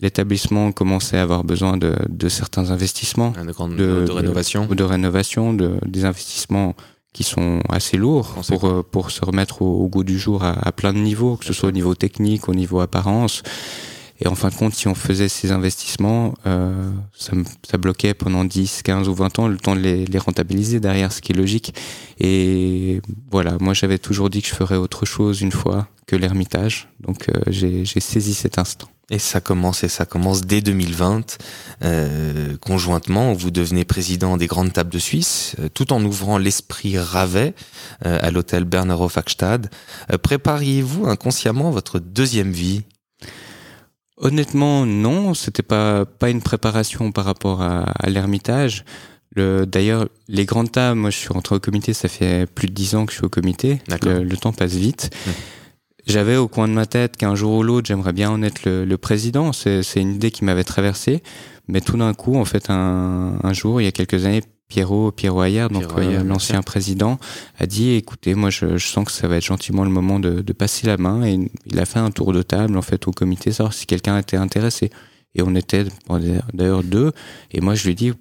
L'établissement 0.01 0.71
commençait 0.71 1.17
à 1.17 1.21
avoir 1.21 1.43
besoin 1.43 1.77
de, 1.77 1.95
de 2.09 2.27
certains 2.29 2.71
investissements, 2.71 3.31
Un 3.37 3.45
de, 3.45 3.51
De- 3.75 4.05
de 4.07 4.11
rénovation. 4.11 4.65
de 4.65 4.83
rénovation, 4.83 5.53
de, 5.53 5.75
des 5.85 6.03
investissements 6.05 6.75
qui 7.13 7.23
sont 7.23 7.61
assez 7.69 7.95
lourds 7.97 8.35
pour, 8.57 8.65
euh, 8.65 8.83
pour 8.83 9.11
se 9.11 9.23
remettre 9.23 9.61
au, 9.61 9.81
au 9.83 9.87
goût 9.87 10.03
du 10.03 10.17
jour 10.19 10.43
à, 10.43 10.51
à 10.67 10.71
plein 10.71 10.93
de 10.93 10.99
niveaux, 10.99 11.37
que 11.37 11.45
ce 11.45 11.53
soit 11.53 11.69
au 11.69 11.73
niveau 11.73 11.95
technique, 11.95 12.49
au 12.49 12.53
niveau 12.55 12.79
apparence. 12.79 13.43
Et 14.19 14.27
en 14.27 14.35
fin 14.35 14.49
de 14.49 14.55
compte, 14.55 14.73
si 14.73 14.87
on 14.87 14.95
faisait 14.95 15.27
ces 15.27 15.51
investissements, 15.51 16.33
euh, 16.45 16.89
ça, 17.17 17.35
me- 17.35 17.43
ça 17.69 17.77
bloquait 17.77 18.13
pendant 18.13 18.45
10, 18.45 18.81
15 18.83 19.09
ou 19.09 19.13
20 19.13 19.39
ans 19.39 19.47
le 19.47 19.57
temps 19.57 19.75
de 19.75 19.81
les, 19.81 20.05
les 20.05 20.17
rentabiliser 20.19 20.79
derrière, 20.79 21.11
ce 21.11 21.19
qui 21.21 21.33
est 21.33 21.35
logique. 21.35 21.73
Et 22.19 23.01
voilà, 23.31 23.57
moi 23.59 23.73
j'avais 23.73 23.97
toujours 23.97 24.29
dit 24.29 24.41
que 24.41 24.47
je 24.47 24.55
ferais 24.55 24.77
autre 24.77 25.05
chose 25.05 25.41
une 25.41 25.51
fois 25.51 25.87
que 26.07 26.15
l'ermitage. 26.15 26.87
Donc 26.99 27.27
euh, 27.29 27.41
j'ai 27.47 27.85
saisi 27.85 28.33
cet 28.33 28.57
instant. 28.59 28.87
Et 29.09 29.19
ça 29.19 29.41
commence, 29.41 29.83
et 29.83 29.89
ça 29.89 30.05
commence 30.05 30.41
dès 30.41 30.61
2020. 30.61 31.37
Euh, 31.83 32.55
conjointement, 32.57 33.33
vous 33.33 33.51
devenez 33.51 33.83
président 33.83 34.37
des 34.37 34.47
grandes 34.47 34.71
tables 34.71 34.91
de 34.91 34.99
Suisse, 34.99 35.55
euh, 35.59 35.67
tout 35.67 35.91
en 35.91 36.03
ouvrant 36.05 36.37
l'esprit 36.37 36.97
Ravet 36.97 37.53
euh, 38.05 38.17
à 38.21 38.31
l'hôtel 38.31 38.63
Bernerhof 38.63 39.17
Hackstad. 39.17 39.69
Euh, 40.11 40.17
Prépariez-vous 40.17 41.07
inconsciemment 41.07 41.69
votre 41.69 41.99
deuxième 41.99 42.51
vie? 42.51 42.83
Honnêtement, 44.17 44.85
non, 44.85 45.33
c'était 45.33 45.63
pas 45.63 46.05
pas 46.05 46.29
une 46.29 46.41
préparation 46.41 47.11
par 47.11 47.25
rapport 47.25 47.61
à, 47.61 47.81
à 47.99 48.09
l'ermitage. 48.09 48.85
Le, 49.35 49.65
d'ailleurs, 49.65 50.07
les 50.29 50.45
grandes 50.45 50.71
tables, 50.71 50.99
moi, 50.99 51.09
je 51.09 51.17
suis 51.17 51.29
rentré 51.29 51.55
au 51.55 51.59
comité, 51.59 51.93
ça 51.93 52.07
fait 52.07 52.45
plus 52.45 52.67
de 52.67 52.73
dix 52.73 52.95
ans 52.95 53.05
que 53.05 53.11
je 53.11 53.17
suis 53.17 53.25
au 53.25 53.29
comité. 53.29 53.81
Le, 54.03 54.23
le 54.23 54.37
temps 54.37 54.53
passe 54.53 54.75
vite. 54.75 55.09
Mmh. 55.25 55.31
J'avais 56.05 56.35
au 56.35 56.47
coin 56.47 56.67
de 56.67 56.73
ma 56.73 56.85
tête 56.85 57.17
qu'un 57.17 57.35
jour 57.35 57.59
ou 57.59 57.63
l'autre, 57.63 57.87
j'aimerais 57.87 58.13
bien 58.13 58.29
en 58.29 58.41
être 58.41 58.65
le, 58.65 58.85
le 58.85 58.97
président. 58.97 59.53
C'est, 59.53 59.81
une 59.95 60.15
idée 60.15 60.31
qui 60.31 60.43
m'avait 60.43 60.63
traversé. 60.63 61.23
Mais 61.67 61.79
tout 61.79 61.97
d'un 61.97 62.13
coup, 62.13 62.35
en 62.35 62.45
fait, 62.45 62.69
un, 62.69 63.37
un 63.41 63.53
jour, 63.53 63.79
il 63.79 63.85
y 63.85 63.87
a 63.87 63.91
quelques 63.91 64.25
années, 64.25 64.41
Pierrot, 64.67 65.11
Pierrot 65.11 65.43
Ayer, 65.43 65.67
donc 65.69 65.85
euh, 65.97 66.23
l'ancien 66.23 66.61
président, 66.63 67.19
a 67.59 67.67
dit 67.67 67.91
écoutez, 67.91 68.33
moi 68.33 68.49
je, 68.49 68.77
je 68.77 68.87
sens 68.87 69.05
que 69.05 69.11
ça 69.11 69.27
va 69.27 69.35
être 69.35 69.45
gentiment 69.45 69.83
le 69.83 69.91
moment 69.91 70.19
de, 70.19 70.41
de 70.41 70.53
passer 70.53 70.87
la 70.87 70.97
main. 70.97 71.23
Et 71.23 71.37
il 71.67 71.79
a 71.79 71.85
fait 71.85 71.99
un 71.99 72.09
tour 72.11 72.33
de 72.33 72.41
table 72.41 72.75
en 72.75 72.81
fait 72.81 73.07
au 73.07 73.11
comité, 73.11 73.51
savoir 73.51 73.73
si 73.73 73.85
quelqu'un 73.85 74.17
était 74.17 74.37
intéressé. 74.37 74.89
Et 75.35 75.41
on 75.43 75.53
était 75.55 75.85
d'ailleurs 76.53 76.83
deux. 76.83 77.11
Et 77.51 77.61
moi 77.61 77.75
je 77.75 77.83
lui 77.83 77.91
ai 77.91 77.95
dit 77.95 78.13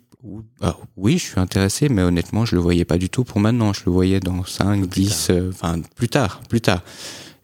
ah, 0.61 0.77
oui, 0.97 1.19
je 1.19 1.25
suis 1.25 1.41
intéressé, 1.41 1.89
mais 1.89 2.03
honnêtement, 2.03 2.45
je 2.45 2.55
le 2.55 2.61
voyais 2.61 2.85
pas 2.85 2.99
du 2.99 3.11
tout 3.11 3.25
pour 3.25 3.41
maintenant. 3.41 3.73
Je 3.73 3.83
le 3.87 3.93
voyais 3.93 4.21
dans 4.21 4.45
5, 4.45 4.89
10, 4.89 5.29
euh, 5.31 5.51
enfin 5.51 5.81
plus 5.97 6.09
tard, 6.09 6.41
plus 6.49 6.61
tard. 6.61 6.83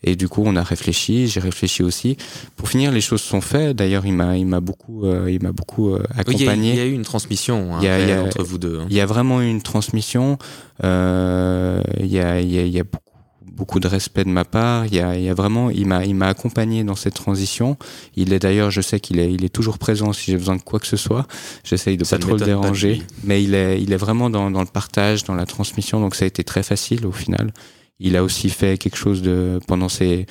Et 0.05 0.15
du 0.15 0.29
coup, 0.29 0.43
on 0.47 0.55
a 0.55 0.63
réfléchi, 0.63 1.27
j'ai 1.27 1.41
réfléchi 1.41 1.83
aussi. 1.83 2.17
Pour 2.57 2.69
finir, 2.69 2.93
les 2.93 3.01
choses 3.01 3.21
sont 3.21 3.41
faites. 3.41 3.75
D'ailleurs, 3.77 4.07
il 4.07 4.13
m'a, 4.13 4.37
il 4.37 4.47
m'a 4.47 4.61
beaucoup, 4.61 5.05
euh, 5.05 5.29
il 5.31 5.43
m'a 5.43 5.51
beaucoup 5.53 5.91
euh, 5.93 5.99
Oui, 5.99 6.05
il 6.05 6.15
y, 6.15 6.17
a, 6.17 6.21
accompagné. 6.53 6.71
il 6.71 6.77
y 6.77 6.81
a 6.81 6.87
eu 6.87 6.93
une 6.93 7.03
transmission 7.03 7.75
hein, 7.75 7.79
Il 7.83 7.87
y 7.87 7.89
a- 7.89 8.01
il 8.01 8.09
y 8.09 8.13
a- 8.13 8.23
entre 8.23 8.45
vous 8.45 8.59
deux. 8.59 8.79
hein. 8.79 8.87
Il 8.91 8.95
y 8.97 9.01
a 9.01 9.07
vraiment 9.07 9.43
eu 9.43 9.49
une 9.49 9.61
transmission. 9.63 10.39
Euh, 10.85 11.83
il 12.01 12.07
y 12.07 12.21
a, 12.21 12.41
il 12.41 12.51
y 12.53 12.59
a, 12.59 12.63
il 12.63 12.73
y 12.73 12.79
a 12.81 12.85
beaucoup, 12.85 13.03
beaucoup 13.45 13.81
de 13.81 13.89
respect 13.89 14.23
de 14.25 14.29
ma 14.31 14.45
part. 14.45 14.87
Il 14.87 14.95
y 14.95 15.01
a, 15.01 15.17
il 15.17 15.25
y 15.25 15.29
a 15.29 15.35
vraiment, 15.35 15.69
il 15.71 15.87
m'a, 15.87 16.05
il 16.05 16.15
m'a 16.15 16.29
accompagné 16.29 16.85
dans 16.85 16.95
cette 16.95 17.15
transition. 17.15 17.77
Il 18.15 18.33
est 18.33 18.39
d'ailleurs, 18.39 18.71
je 18.71 18.81
sais 18.81 19.01
qu'il 19.01 19.19
est, 19.19 19.33
il 19.33 19.45
est 19.45 19.49
toujours 19.49 19.79
présent 19.79 20.13
si 20.13 20.31
j'ai 20.31 20.37
besoin 20.37 20.55
de 20.57 20.63
quoi 20.63 20.79
que 20.79 20.87
ce 20.87 20.97
soit. 20.97 21.27
J'essaye 21.65 21.97
de 21.97 22.05
Ça 22.05 22.17
pas 22.19 22.23
trop 22.23 22.37
le 22.37 22.45
déranger, 22.45 23.03
mais 23.25 23.43
il 23.43 23.55
est, 23.55 23.83
il 23.83 23.93
est 23.93 23.97
vraiment 23.97 24.31
dans, 24.31 24.49
dans 24.51 24.61
le 24.61 24.67
partage, 24.67 25.25
dans 25.25 25.35
la 25.35 25.47
transmission. 25.47 26.01
Donc 26.01 26.15
ça 26.15 26.25
a 26.25 26.29
été 26.29 26.45
très 26.45 26.63
facile 26.63 27.05
au 27.05 27.13
final. 27.13 27.53
Il 28.01 28.17
a 28.17 28.23
aussi 28.25 28.51
fait 28.51 28.79
quelque 28.79 28.97
chose 28.97 29.23
de 29.23 29.61
pendant 29.67 29.89
ses 29.89 30.27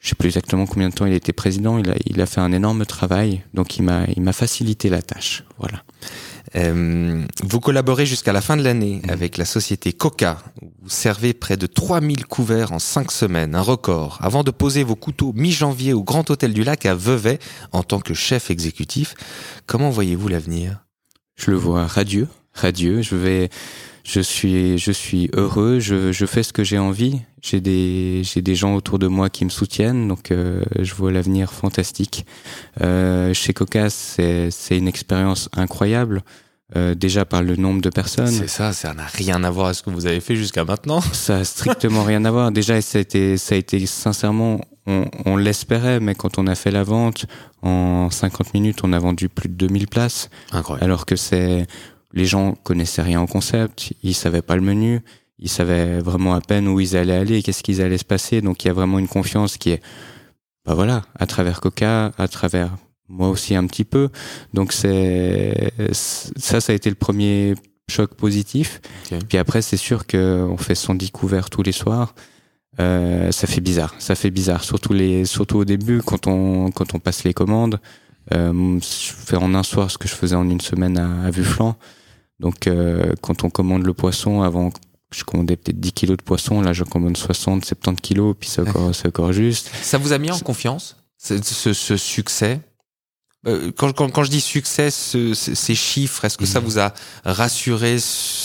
je 0.00 0.10
sais 0.10 0.14
plus 0.14 0.28
exactement 0.28 0.64
combien 0.66 0.90
de 0.90 0.94
temps 0.94 1.06
il 1.06 1.12
était 1.12 1.32
président. 1.32 1.76
Il 1.78 1.90
a, 1.90 1.94
il 2.06 2.20
a 2.20 2.26
fait 2.26 2.40
un 2.40 2.52
énorme 2.52 2.86
travail, 2.86 3.42
donc 3.52 3.78
il 3.78 3.82
m'a, 3.82 4.04
il 4.16 4.22
m'a 4.22 4.32
facilité 4.32 4.88
la 4.90 5.02
tâche. 5.02 5.42
Voilà. 5.58 5.82
Euh, 6.54 7.24
vous 7.42 7.60
collaborez 7.60 8.06
jusqu'à 8.06 8.32
la 8.32 8.40
fin 8.40 8.56
de 8.56 8.62
l'année 8.62 9.00
Mhm. 9.02 9.10
avec 9.10 9.36
la 9.36 9.44
société 9.44 9.92
Coca. 9.92 10.38
Vous 10.62 10.88
servez 10.88 11.34
près 11.34 11.56
de 11.56 11.66
3000 11.66 12.26
couverts 12.26 12.70
en 12.72 12.78
5 12.78 13.10
semaines, 13.10 13.56
un 13.56 13.60
record, 13.60 14.18
avant 14.22 14.44
de 14.44 14.50
poser 14.52 14.84
vos 14.84 14.94
couteaux 14.94 15.32
mi-janvier 15.34 15.92
au 15.92 16.04
Grand 16.04 16.30
Hôtel 16.30 16.54
du 16.54 16.62
Lac 16.62 16.86
à 16.86 16.94
Vevey 16.94 17.38
en 17.72 17.82
tant 17.82 17.98
que 17.98 18.14
chef 18.14 18.50
exécutif. 18.52 19.14
Comment 19.66 19.90
voyez-vous 19.90 20.28
l'avenir? 20.28 20.84
Je 21.34 21.50
le 21.50 21.56
vois 21.56 21.86
radieux, 21.86 22.28
radieux. 22.54 23.02
Je 23.02 23.16
vais, 23.16 23.50
je 24.08 24.20
suis, 24.20 24.78
je 24.78 24.90
suis 24.90 25.30
heureux. 25.34 25.80
Je, 25.80 26.12
je 26.12 26.26
fais 26.26 26.42
ce 26.42 26.52
que 26.54 26.64
j'ai 26.64 26.78
envie. 26.78 27.20
J'ai 27.42 27.60
des, 27.60 28.22
j'ai 28.24 28.40
des 28.40 28.54
gens 28.54 28.74
autour 28.74 28.98
de 28.98 29.06
moi 29.06 29.28
qui 29.28 29.44
me 29.44 29.50
soutiennent, 29.50 30.08
donc 30.08 30.30
euh, 30.30 30.62
je 30.78 30.94
vois 30.94 31.12
l'avenir 31.12 31.52
fantastique. 31.52 32.26
Euh, 32.80 33.34
chez 33.34 33.52
Coca, 33.52 33.90
c'est, 33.90 34.50
c'est 34.50 34.78
une 34.78 34.88
expérience 34.88 35.50
incroyable. 35.52 36.22
Euh, 36.76 36.94
déjà 36.94 37.24
par 37.24 37.42
le 37.42 37.56
nombre 37.56 37.80
de 37.80 37.88
personnes. 37.88 38.26
C'est 38.26 38.46
ça, 38.46 38.74
ça 38.74 38.92
n'a 38.92 39.06
rien 39.06 39.42
à 39.42 39.50
voir 39.50 39.66
avec 39.66 39.78
ce 39.78 39.82
que 39.82 39.88
vous 39.88 40.04
avez 40.04 40.20
fait 40.20 40.36
jusqu'à 40.36 40.66
maintenant. 40.66 41.00
Ça 41.14 41.38
a 41.38 41.44
strictement 41.44 42.04
rien 42.04 42.26
à 42.26 42.30
voir. 42.30 42.52
Déjà, 42.52 42.78
ça 42.82 42.98
a 42.98 43.00
été, 43.00 43.38
ça 43.38 43.54
a 43.54 43.58
été 43.58 43.86
sincèrement, 43.86 44.60
on, 44.86 45.06
on 45.24 45.38
l'espérait, 45.38 45.98
mais 45.98 46.14
quand 46.14 46.36
on 46.36 46.46
a 46.46 46.54
fait 46.54 46.70
la 46.70 46.82
vente, 46.82 47.24
en 47.62 48.10
50 48.10 48.52
minutes, 48.52 48.80
on 48.84 48.92
a 48.92 48.98
vendu 48.98 49.30
plus 49.30 49.48
de 49.48 49.54
2000 49.54 49.88
places. 49.88 50.28
Incroyable. 50.52 50.84
Alors 50.84 51.06
que 51.06 51.16
c'est, 51.16 51.66
les 52.12 52.24
gens 52.24 52.52
connaissaient 52.62 53.02
rien 53.02 53.20
au 53.20 53.26
concept, 53.26 53.92
ils 54.02 54.14
savaient 54.14 54.42
pas 54.42 54.56
le 54.56 54.62
menu, 54.62 55.02
ils 55.38 55.48
savaient 55.48 56.00
vraiment 56.00 56.34
à 56.34 56.40
peine 56.40 56.68
où 56.68 56.80
ils 56.80 56.96
allaient 56.96 57.16
aller, 57.16 57.42
qu'est-ce 57.42 57.62
qu'ils 57.62 57.80
allaient 57.82 57.98
se 57.98 58.04
passer. 58.04 58.40
Donc 58.40 58.64
il 58.64 58.68
y 58.68 58.70
a 58.70 58.74
vraiment 58.74 58.98
une 58.98 59.08
confiance 59.08 59.56
qui 59.56 59.70
est, 59.70 59.82
bah 60.64 60.74
voilà, 60.74 61.02
à 61.18 61.26
travers 61.26 61.60
Coca, 61.60 62.12
à 62.18 62.28
travers 62.28 62.76
moi 63.08 63.28
aussi 63.28 63.54
un 63.54 63.66
petit 63.66 63.84
peu. 63.84 64.08
Donc 64.52 64.72
c'est 64.72 65.72
ça, 65.92 66.60
ça 66.60 66.72
a 66.72 66.74
été 66.74 66.90
le 66.90 66.96
premier 66.96 67.54
choc 67.90 68.14
positif. 68.14 68.80
Puis 69.28 69.38
après, 69.38 69.62
c'est 69.62 69.76
sûr 69.76 70.06
que 70.06 70.46
on 70.48 70.56
fait 70.56 70.74
110 70.74 71.10
couverts 71.10 71.50
tous 71.50 71.62
les 71.62 71.72
soirs. 71.72 72.14
Euh, 72.80 73.32
ça 73.32 73.46
fait 73.46 73.60
bizarre, 73.60 73.94
ça 73.98 74.14
fait 74.14 74.30
bizarre. 74.30 74.62
Surtout 74.62 74.92
les, 74.92 75.24
surtout 75.24 75.58
au 75.58 75.64
début 75.64 76.00
quand 76.02 76.26
on 76.26 76.70
quand 76.70 76.94
on 76.94 76.98
passe 76.98 77.24
les 77.24 77.34
commandes. 77.34 77.80
Euh, 78.34 78.78
je 78.80 79.12
fais 79.12 79.36
en 79.36 79.54
un 79.54 79.62
soir 79.62 79.90
ce 79.90 79.96
que 79.96 80.06
je 80.06 80.14
faisais 80.14 80.36
en 80.36 80.48
une 80.50 80.60
semaine 80.60 80.98
à, 80.98 81.24
à 81.24 81.30
Vuflan. 81.30 81.76
Donc 82.40 82.66
euh, 82.66 83.14
quand 83.20 83.44
on 83.44 83.50
commande 83.50 83.84
le 83.84 83.94
poisson, 83.94 84.42
avant 84.42 84.70
je 85.10 85.24
commandais 85.24 85.56
peut-être 85.56 85.80
10 85.80 85.92
kilos 85.92 86.16
de 86.18 86.22
poisson, 86.22 86.60
là 86.60 86.72
je 86.72 86.84
commande 86.84 87.16
60, 87.16 87.64
70 87.64 88.00
kilos, 88.02 88.36
puis 88.38 88.48
c'est 88.48 88.60
encore, 88.68 88.94
c'est 88.94 89.08
encore 89.08 89.32
juste. 89.32 89.70
Ça 89.82 89.98
vous 89.98 90.12
a 90.12 90.18
mis 90.18 90.30
en 90.30 90.38
confiance, 90.38 90.96
ce, 91.16 91.42
ce- 91.42 91.72
ce 91.72 91.96
succès? 91.96 92.60
Euh, 93.46 93.70
quand, 93.76 93.92
quand, 93.92 94.10
quand 94.10 94.24
je 94.24 94.30
dis 94.30 94.40
succès, 94.40 94.90
ce- 94.90 95.32
ce- 95.32 95.54
ces 95.54 95.74
chiffres, 95.74 96.24
est-ce 96.24 96.36
que 96.36 96.44
ça 96.44 96.60
Mhm. 96.60 96.66
vous 96.66 96.78
a 96.78 96.92
rassuré? 97.24 97.96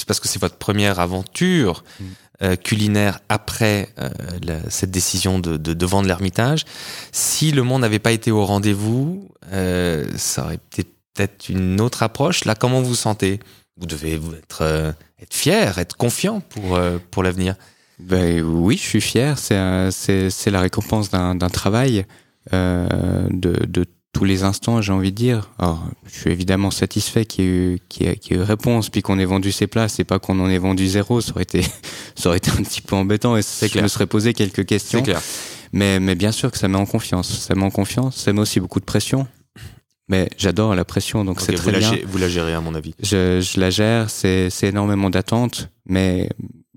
Parce 0.08 0.20
que 0.20 0.28
c'est 0.28 0.40
votre 0.40 0.56
première 0.58 1.00
aventure 1.00 1.84
Mhm. 2.00 2.08
euh, 2.44 2.56
culinaire 2.56 3.20
après 3.30 3.90
euh, 4.00 4.10
la- 4.44 4.70
cette 4.70 4.92
décision 4.92 5.40
de, 5.40 5.58
de, 5.58 5.74
de 5.74 5.86
vendre 5.86 6.08
l'Ermitage 6.08 6.66
Si 7.12 7.52
le 7.52 7.64
monde 7.64 7.82
n'avait 7.82 8.00
pas 8.00 8.12
été 8.12 8.32
au 8.32 8.46
rendez-vous, 8.46 9.30
euh, 9.52 10.06
ça 10.18 10.46
aurait 10.46 10.60
peut-être 10.70 11.50
une 11.50 11.82
autre 11.82 12.04
approche. 12.04 12.46
Là, 12.46 12.56
comment 12.56 12.80
vous 12.82 12.90
vous 12.90 12.96
sentez? 12.96 13.40
Vous 13.78 13.86
devez 13.88 14.14
être, 14.14 14.62
euh, 14.62 14.92
être 15.22 15.34
fier, 15.34 15.78
être 15.80 15.96
confiant 15.98 16.42
pour, 16.42 16.76
euh, 16.76 16.98
pour 17.12 17.24
l'avenir. 17.24 17.56
Ben 18.00 18.42
oui, 18.44 18.78
je 18.78 18.84
suis 18.84 19.02
fier. 19.02 19.38
C'est 19.40 19.56
la 20.52 20.60
récompense 20.62 21.10
d'un 21.10 21.38
travail 21.50 22.06
euh, 22.54 22.88
de, 23.30 23.66
de 23.68 23.86
tous 24.12 24.26
les 24.26 24.44
instants, 24.44 24.80
j'ai 24.82 24.94
envie 24.94 25.12
de 25.12 25.16
dire. 25.18 25.50
Alors, 25.58 25.84
je 26.06 26.20
suis 26.20 26.30
évidemment 26.32 26.70
satisfait 26.70 27.26
qu'il 27.26 27.46
y 27.46 27.48
ait 27.48 27.52
eu, 27.52 27.80
qu'il 27.90 28.06
y 28.06 28.10
ait- 28.10 28.16
qu'il 28.16 28.34
y 28.34 28.40
ait 28.40 28.44
eu 28.44 28.46
réponse, 28.46 28.90
puis 28.90 29.02
qu'on 29.02 29.18
ait 29.18 29.26
vendu 29.26 29.52
ses 29.52 29.66
places, 29.66 30.00
et 30.00 30.04
pas 30.04 30.20
qu'on 30.20 30.40
en 30.40 30.50
ait 30.50 30.60
vendu 30.60 30.88
zéro. 30.88 31.20
Ça 31.20 31.32
aurait 31.32 31.42
été, 31.44 31.62
ça 32.16 32.30
aurait 32.30 32.38
été 32.38 32.52
un 32.52 32.62
petit 32.64 32.82
peu 32.82 32.96
embêtant, 32.96 33.36
et 33.38 33.42
je 33.42 33.66
clair. 33.68 33.84
me 33.84 33.88
serais 33.88 34.06
posé 34.06 34.34
quelques 34.36 34.66
questions. 34.68 35.02
clair. 35.02 35.20
Mais, 35.72 36.00
mais 36.00 36.14
bien 36.14 36.32
sûr 36.32 36.52
que 36.52 36.60
ça 36.60 36.68
met 36.68 36.78
en 36.78 36.86
confiance. 36.86 37.28
Ça 37.40 37.56
met 37.56 37.64
en 37.64 37.72
confiance. 37.72 38.18
Ça 38.18 38.32
met 38.34 38.40
aussi 38.42 38.60
beaucoup 38.60 38.80
de 38.80 38.86
pression. 38.86 39.26
Mais 40.10 40.30
j'adore 40.38 40.76
la 40.76 40.84
pression, 40.86 41.24
donc 41.24 41.40
c'est 41.40 41.54
Ok, 41.54 41.60
vous, 41.60 41.70
très 41.70 41.72
la, 41.72 41.80
bien. 41.80 41.98
vous 42.06 42.18
la 42.18 42.28
gérez, 42.28 42.54
à 42.54 42.60
mon 42.62 42.76
avis. 42.76 42.94
Je, 43.02 43.40
je 43.42 43.60
la 43.60 43.70
gère, 43.70 44.10
c'est 44.10 44.50
c'est 44.50 44.68
énormément 44.68 45.10
d'attentes, 45.10 45.70
mais 45.86 46.30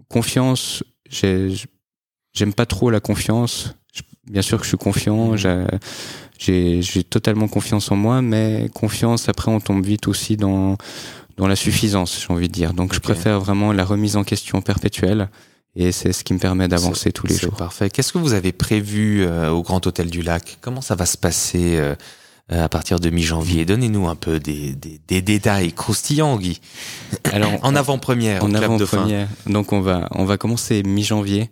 confiance, 0.09 0.85
j'ai- 1.11 1.53
j'aime 2.33 2.55
pas 2.55 2.67
trop 2.67 2.91
la 2.91 3.01
confiance. 3.01 3.75
Je- 3.93 4.03
bien 4.31 4.43
sûr 4.43 4.59
que 4.59 4.65
je 4.65 4.69
suis 4.69 4.77
confiant, 4.79 5.37
j'ai- 5.37 6.83
j'ai 6.83 7.03
totalement 7.05 7.49
confiance 7.49 7.91
en 7.91 7.97
moi, 7.97 8.23
mais 8.23 8.69
confiance, 8.75 9.29
après, 9.29 9.51
on 9.51 9.59
tombe 9.61 9.85
vite 9.85 10.07
aussi 10.07 10.37
dans, 10.37 10.77
dans 11.37 11.49
la 11.49 11.57
suffisance, 11.57 12.21
j'ai 12.27 12.33
envie 12.33 12.49
de 12.49 12.53
dire. 12.53 12.75
Donc, 12.75 12.95
je 12.95 13.01
préfère 13.01 13.41
vraiment 13.41 13.73
la 13.73 13.85
remise 13.85 14.17
en 14.17 14.23
question 14.25 14.61
perpétuelle, 14.63 15.29
et 15.75 15.91
c'est 15.93 16.13
ce 16.13 16.23
qui 16.25 16.33
me 16.35 16.39
permet 16.39 16.69
d'avancer 16.69 17.11
tous 17.11 17.27
les 17.27 17.35
C'est 17.35 17.47
jours. 17.47 17.57
Parfait. 17.57 17.91
Qu'est-ce 17.91 18.13
que 18.13 18.19
vous 18.19 18.35
avez 18.35 18.53
prévu 18.53 19.25
euh, 19.25 19.51
au 19.51 19.63
Grand 19.63 19.85
Hôtel 19.87 20.11
du 20.11 20.23
Lac? 20.23 20.59
Comment 20.61 20.81
ça 20.81 20.95
va 20.95 21.07
se 21.07 21.17
passer 21.17 21.77
euh, 21.79 21.95
à 22.49 22.69
partir 22.69 23.01
de 23.01 23.11
mi-janvier 23.11 23.65
Donnez-nous 23.65 24.07
un 24.09 24.15
peu 24.15 24.39
des, 24.39 24.73
des, 24.75 25.01
des 25.09 25.23
détails 25.23 25.73
croustillants, 25.73 26.37
Guy. 26.39 26.61
Alors, 27.33 27.53
En 27.63 27.75
avant-première, 27.75 28.45
en 28.45 28.55
avant-première. 28.55 29.29
Donc 29.47 29.73
on 29.73 29.81
va 29.81 30.09
on 30.13 30.25
va 30.25 30.37
commencer 30.37 30.83
mi-janvier. 30.85 31.51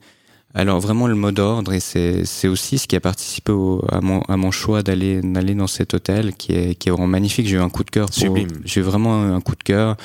Alors 0.56 0.78
vraiment 0.78 1.08
le 1.08 1.16
mot 1.16 1.32
d'ordre 1.32 1.72
et 1.72 1.80
c'est 1.80 2.24
c'est 2.24 2.46
aussi 2.46 2.78
ce 2.78 2.86
qui 2.86 2.94
a 2.94 3.00
participé 3.00 3.50
au, 3.50 3.84
à 3.90 4.00
mon 4.00 4.20
à 4.22 4.36
mon 4.36 4.52
choix 4.52 4.84
d'aller 4.84 5.20
d'aller 5.20 5.54
dans 5.56 5.66
cet 5.66 5.94
hôtel 5.94 6.32
qui 6.34 6.52
est 6.52 6.74
qui 6.76 6.88
est 6.88 6.92
vraiment 6.92 7.08
magnifique. 7.08 7.48
J'ai 7.48 7.56
eu 7.56 7.60
un 7.60 7.70
coup 7.70 7.82
de 7.82 7.90
cœur. 7.90 8.06
pour- 8.06 8.14
Sublime. 8.14 8.48
J'ai 8.64 8.80
eu 8.80 8.84
vraiment 8.84 9.20
un 9.34 9.40
coup 9.40 9.56
de 9.56 9.62
cœur. 9.64 9.96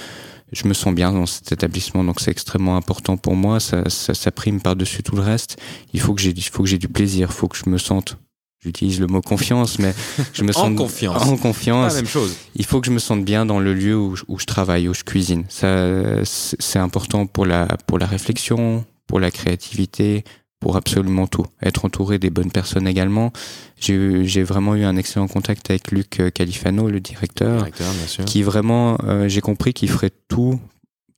Je 0.52 0.67
me 0.67 0.73
sens 0.73 0.95
bien 0.95 1.12
dans 1.13 1.28
cet 1.28 1.52
établissement, 1.52 2.04
donc 2.04 2.19
c'est 2.19 2.32
extrêmement 2.32 2.75
important 2.75 3.17
pour 3.17 3.36
moi. 3.36 3.60
Ça, 3.60 3.88
ça, 3.88 4.15
ça 4.15 4.32
prime 4.32 4.60
par-dessus 4.60 5.04
tout 5.04 5.15
le 5.15 5.21
reste. 5.21 5.58
Il 5.93 5.99
faut 5.99 6.15
que 6.15 6.21
j'ai, 6.21 6.32
il 6.32 6.41
faut 6.43 6.63
que 6.63 6.69
j'ai 6.69 6.80
du 6.80 6.88
plaisir. 6.88 7.28
Il 7.30 7.36
faut 7.36 7.47
que 7.47 7.56
je 7.56 7.69
me 7.69 7.78
sente. 7.78 8.17
J'utilise 8.62 9.00
le 9.00 9.08
mot 9.08 9.22
confiance, 9.22 9.80
mais 9.80 9.93
je 10.34 10.43
me 10.43 10.50
En 10.50 10.54
sens 10.67 10.78
confiance. 10.78 11.24
En 11.24 11.36
Pas 11.38 11.41
confiance 11.41 11.93
la 11.93 12.02
même 12.02 12.08
chose. 12.10 12.36
il 12.56 12.65
faut 12.65 12.82
que 12.82 12.88
je 12.88 12.91
me 12.91 13.00
sente 13.00 13.24
bien 13.24 13.45
dans 13.45 13.60
le 13.60 13.74
lieu 13.74 13.98
où 13.98 14.15
je, 14.17 14.24
où 14.28 14.38
je 14.38 14.45
travaille, 14.45 14.88
où 14.89 14.93
je 14.93 15.04
cuisine. 15.04 15.45
Ça, 15.50 15.86
c'est 16.26 16.80
important 16.80 17.26
pour 17.26 17.45
la, 17.45 17.67
pour 17.88 17.98
la 18.00 18.06
réflexion, 18.06 18.84
pour 19.08 19.19
la 19.22 19.32
créativité, 19.32 20.26
pour 20.60 20.76
absolument 20.76 21.26
tout. 21.26 21.45
Être 21.63 21.86
entouré 21.86 22.19
des 22.19 22.30
bonnes 22.30 22.52
personnes 22.52 22.86
également. 22.86 23.32
J'ai 23.80 24.43
vraiment 24.43 24.76
eu 24.76 24.84
un 24.84 24.98
excellent 24.98 25.30
contact 25.30 25.69
avec 25.69 25.91
Luc 25.91 26.22
Califano, 26.34 26.89
le 26.89 27.00
directeur, 27.00 27.60
Directeur, 27.60 27.93
bien 27.93 28.08
sûr. 28.08 28.26
qui 28.26 28.43
vraiment, 28.43 28.98
euh, 29.06 29.30
j'ai 29.30 29.39
compris 29.39 29.74
qu'il 29.74 29.89
ferait 29.89 30.12
tout 30.28 30.60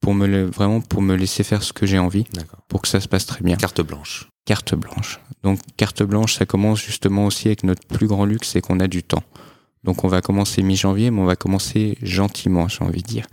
pour 0.01 0.13
me 0.13 0.27
le, 0.27 0.45
vraiment 0.45 0.81
pour 0.81 1.01
me 1.01 1.15
laisser 1.15 1.43
faire 1.43 1.63
ce 1.63 1.71
que 1.73 1.85
j'ai 1.85 1.99
envie, 1.99 2.25
pour 2.67 2.81
que 2.81 2.87
ça 2.87 2.99
se 2.99 3.07
passe 3.07 3.25
très 3.25 3.43
bien 3.43 3.55
Carte 3.55 3.81
blanche. 3.81 4.29
carte 4.45 4.75
blanche. 4.75 5.19
Donc 5.43 5.59
carte 5.77 6.03
blanche, 6.03 6.35
ça 6.35 6.45
commence 6.45 6.81
justement 6.81 7.25
aussi 7.25 7.47
avec 7.47 7.63
notre 7.63 7.85
plus 7.87 8.07
grand 8.07 8.25
luxe, 8.25 8.49
c'est 8.49 8.61
qu'on 8.61 8.79
a 8.79 8.87
du 8.87 9.03
temps. 9.03 9.23
Donc 9.83 10.03
on 10.03 10.07
va 10.07 10.21
commencer 10.21 10.61
mi-janvier, 10.61 11.09
mais 11.09 11.19
on 11.21 11.25
va 11.25 11.35
commencer 11.35 11.97
gentiment, 12.03 12.67
j'ai 12.67 12.83
envie 12.83 13.01
de 13.01 13.07
dire. 13.07 13.25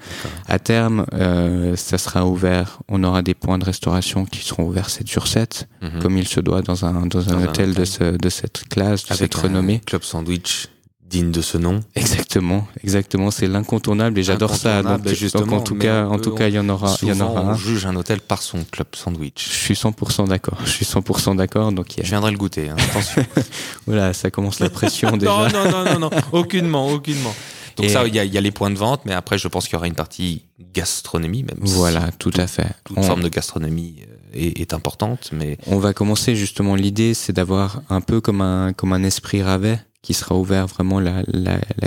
À 0.46 0.58
terme, 0.58 1.04
euh, 1.12 1.76
ça 1.76 1.98
sera 1.98 2.24
ouvert, 2.26 2.78
on 2.88 3.04
aura 3.04 3.20
des 3.20 3.34
points 3.34 3.58
de 3.58 3.66
restauration 3.66 4.24
qui 4.24 4.40
seront 4.42 4.64
ouverts 4.66 4.88
7 4.88 5.06
sur 5.08 5.26
7, 5.26 5.68
Mhm. 5.82 6.00
comme 6.00 6.16
il 6.16 6.26
se 6.26 6.40
doit 6.40 6.62
dans 6.62 6.86
un, 6.86 7.04
dans 7.06 7.28
un 7.28 7.32
Dans 7.32 7.38
un 7.38 7.44
hôtel 7.48 7.74
de, 7.74 7.84
ce, 7.84 8.16
de 8.16 8.28
cette 8.30 8.66
classe, 8.70 9.04
de 9.04 9.12
Avec 9.12 9.18
cette 9.18 9.34
renommée. 9.34 9.80
Club 9.84 10.02
sandwich 10.02 10.68
digne 11.08 11.30
de 11.30 11.40
ce 11.40 11.56
nom. 11.58 11.80
Exactement, 11.94 12.66
exactement, 12.84 13.30
c'est 13.30 13.46
l'incontournable 13.46 14.18
et 14.18 14.22
j'adore 14.22 14.54
ça. 14.54 14.74
Incontournable, 14.78 15.04
Donc, 15.04 15.14
justement, 15.14 15.46
donc 15.46 15.60
en 15.60 15.62
tout 15.62 15.74
cas, 15.76 16.06
en 16.06 16.18
tout 16.18 16.32
cas, 16.34 16.48
il 16.48 16.54
y 16.54 16.58
en 16.58 16.68
aura, 16.68 16.96
il 17.02 17.08
y 17.08 17.12
en 17.12 17.20
aura 17.20 17.42
on 17.42 17.54
juge 17.54 17.86
un 17.86 17.96
hôtel 17.96 18.20
par 18.20 18.42
son 18.42 18.64
club 18.64 18.88
sandwich. 18.94 19.48
Je 19.50 19.56
suis 19.58 19.74
100% 19.74 20.28
d'accord. 20.28 20.58
Je 20.64 20.70
suis 20.70 20.84
100% 20.84 21.36
d'accord. 21.36 21.72
Donc 21.72 21.96
y 21.96 22.00
Je 22.02 22.06
a- 22.06 22.10
viendrai 22.10 22.30
le 22.32 22.36
goûter. 22.38 22.68
hein. 22.68 22.76
Attention. 22.78 23.24
voilà, 23.86 24.12
ça 24.12 24.30
commence 24.30 24.60
la 24.60 24.70
pression 24.70 25.16
déjà. 25.16 25.30
non, 25.30 25.48
non, 25.48 25.70
non, 25.70 25.84
non, 25.84 25.98
non, 26.00 26.10
aucunement, 26.32 26.88
aucunement. 26.88 27.34
Donc 27.76 27.86
Et- 27.86 27.90
ça, 27.90 28.06
il 28.06 28.14
y, 28.14 28.18
a, 28.18 28.24
y 28.24 28.36
a 28.36 28.40
les 28.40 28.50
points 28.50 28.70
de 28.70 28.76
vente, 28.78 29.02
mais 29.04 29.12
après, 29.14 29.38
je 29.38 29.46
pense 29.48 29.64
qu'il 29.66 29.74
y 29.74 29.76
aura 29.76 29.86
une 29.86 29.94
partie 29.94 30.44
gastronomie, 30.74 31.44
même. 31.44 31.64
si 31.66 31.72
Voilà, 31.74 32.10
tout 32.18 32.32
à 32.36 32.46
fait. 32.46 32.66
Toute 32.84 32.98
On- 32.98 33.02
forme 33.02 33.22
de 33.22 33.28
gastronomie 33.28 33.96
euh, 34.02 34.14
est, 34.34 34.60
est 34.60 34.74
importante, 34.74 35.30
mais 35.32 35.56
On 35.66 35.78
va 35.78 35.92
commencer 35.92 36.34
justement. 36.36 36.74
L'idée, 36.74 37.14
c'est 37.14 37.32
d'avoir 37.32 37.82
un 37.88 38.00
peu 38.00 38.20
comme 38.20 38.40
un 38.40 38.72
comme 38.72 38.92
un 38.92 39.02
esprit 39.04 39.42
Ravet 39.42 39.78
qui 40.02 40.14
sera 40.14 40.36
ouvert 40.36 40.66
vraiment 40.66 41.00
la, 41.00 41.22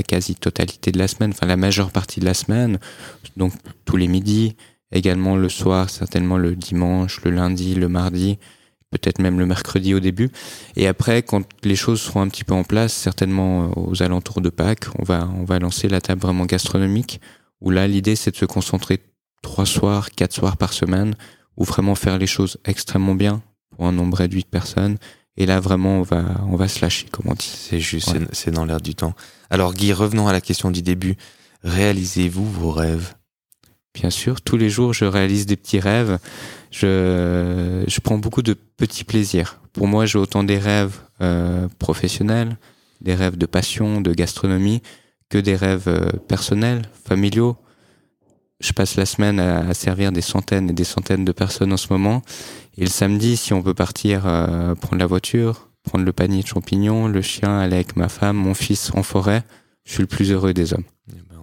quasi-totalité 0.07 0.91
de 0.91 0.97
la 0.97 1.07
semaine, 1.07 1.31
enfin 1.31 1.47
la 1.47 1.57
majeure 1.57 1.91
partie 1.91 2.19
de 2.19 2.25
la 2.25 2.33
semaine, 2.33 2.79
donc 3.37 3.53
tous 3.85 3.97
les 3.97 4.07
midis, 4.07 4.55
également 4.91 5.35
le 5.35 5.49
soir, 5.49 5.89
certainement 5.89 6.37
le 6.37 6.55
dimanche, 6.55 7.21
le 7.23 7.31
lundi, 7.31 7.75
le 7.75 7.87
mardi, 7.87 8.37
peut-être 8.91 9.19
même 9.19 9.39
le 9.39 9.45
mercredi 9.45 9.93
au 9.93 10.01
début. 10.01 10.29
Et 10.75 10.87
après, 10.87 11.23
quand 11.23 11.43
les 11.63 11.77
choses 11.77 12.01
seront 12.01 12.21
un 12.21 12.27
petit 12.27 12.43
peu 12.43 12.53
en 12.53 12.65
place, 12.65 12.93
certainement 12.93 13.63
euh, 13.63 13.67
aux 13.75 14.03
alentours 14.03 14.41
de 14.41 14.49
Pâques, 14.49 14.87
on 14.99 15.03
va 15.03 15.29
on 15.35 15.45
va 15.45 15.59
lancer 15.59 15.87
la 15.87 16.01
table 16.01 16.21
vraiment 16.21 16.45
gastronomique, 16.45 17.21
où 17.61 17.69
là 17.69 17.87
l'idée 17.87 18.17
c'est 18.17 18.31
de 18.31 18.35
se 18.35 18.45
concentrer 18.45 18.99
trois 19.41 19.65
soirs, 19.65 20.11
quatre 20.11 20.33
soirs 20.33 20.57
par 20.57 20.73
semaine, 20.73 21.15
ou 21.55 21.63
vraiment 21.63 21.95
faire 21.95 22.17
les 22.17 22.27
choses 22.27 22.57
extrêmement 22.65 23.15
bien 23.15 23.41
pour 23.69 23.85
un 23.85 23.91
nombre 23.93 24.17
réduit 24.17 24.43
de 24.43 24.47
personnes. 24.47 24.97
Et 25.37 25.45
là, 25.45 25.59
vraiment, 25.59 25.99
on 25.99 26.01
va, 26.01 26.23
on 26.49 26.55
va 26.55 26.67
se 26.67 26.81
lâcher, 26.81 27.07
comme 27.11 27.27
on 27.29 27.33
dit. 27.33 27.45
c'est 27.53 27.79
juste, 27.79 28.09
Ouais. 28.09 28.19
c'est- 28.19 28.35
c'est 28.35 28.51
dans 28.51 28.65
l'air 28.65 28.81
du 28.81 28.95
temps. 28.95 29.13
Alors, 29.49 29.73
Guy, 29.73 29.93
revenons 29.93 30.27
à 30.27 30.33
la 30.33 30.41
question 30.41 30.71
du 30.71 30.81
début. 30.81 31.15
Réalisez-vous 31.63 32.45
vos 32.51 32.71
rêves? 32.71 33.13
Bien 33.93 34.09
sûr, 34.09 34.41
tous 34.41 34.57
les 34.57 34.69
jours, 34.69 34.93
je 34.93 35.05
réalise 35.05 35.45
des 35.45 35.55
petits 35.57 35.79
rêves. 35.79 36.17
Je, 36.71 37.83
je 37.87 37.99
prends 37.99 38.17
beaucoup 38.17 38.41
de 38.41 38.53
petits 38.53 39.03
plaisirs. 39.03 39.59
Pour 39.73 39.87
moi, 39.87 40.05
j'ai 40.05 40.17
autant 40.17 40.43
des 40.43 40.57
rêves 40.57 40.97
euh, 41.21 41.67
professionnels, 41.79 42.57
des 43.01 43.15
rêves 43.15 43.37
de 43.37 43.45
passion, 43.45 44.01
de 44.01 44.13
gastronomie, 44.13 44.81
que 45.29 45.37
des 45.37 45.55
rêves 45.55 45.87
euh, 45.87 46.09
personnels, 46.27 46.83
familiaux. 47.05 47.57
Je 48.61 48.73
passe 48.73 48.95
la 48.95 49.05
semaine 49.05 49.39
à, 49.39 49.73
servir 49.73 50.11
des 50.11 50.21
centaines 50.21 50.69
et 50.69 50.73
des 50.73 50.83
centaines 50.83 51.25
de 51.25 51.31
personnes 51.31 51.73
en 51.73 51.77
ce 51.77 51.87
moment. 51.91 52.21
Et 52.77 52.81
le 52.81 52.89
samedi, 52.89 53.35
si 53.35 53.53
on 53.53 53.63
peut 53.63 53.73
partir 53.73 54.27
euh, 54.27 54.75
prendre 54.75 54.99
la 54.99 55.07
voiture, 55.07 55.69
prendre 55.83 56.05
le 56.05 56.13
panier 56.13 56.43
de 56.43 56.47
champignons, 56.47 57.07
le 57.07 57.21
chien, 57.21 57.59
aller 57.59 57.75
avec 57.75 57.95
ma 57.95 58.07
femme, 58.07 58.37
mon 58.37 58.53
fils 58.53 58.91
en 58.93 59.01
forêt, 59.01 59.43
je 59.83 59.93
suis 59.93 60.01
le 60.01 60.07
plus 60.07 60.31
heureux 60.31 60.53
des 60.53 60.73
hommes. 60.73 60.83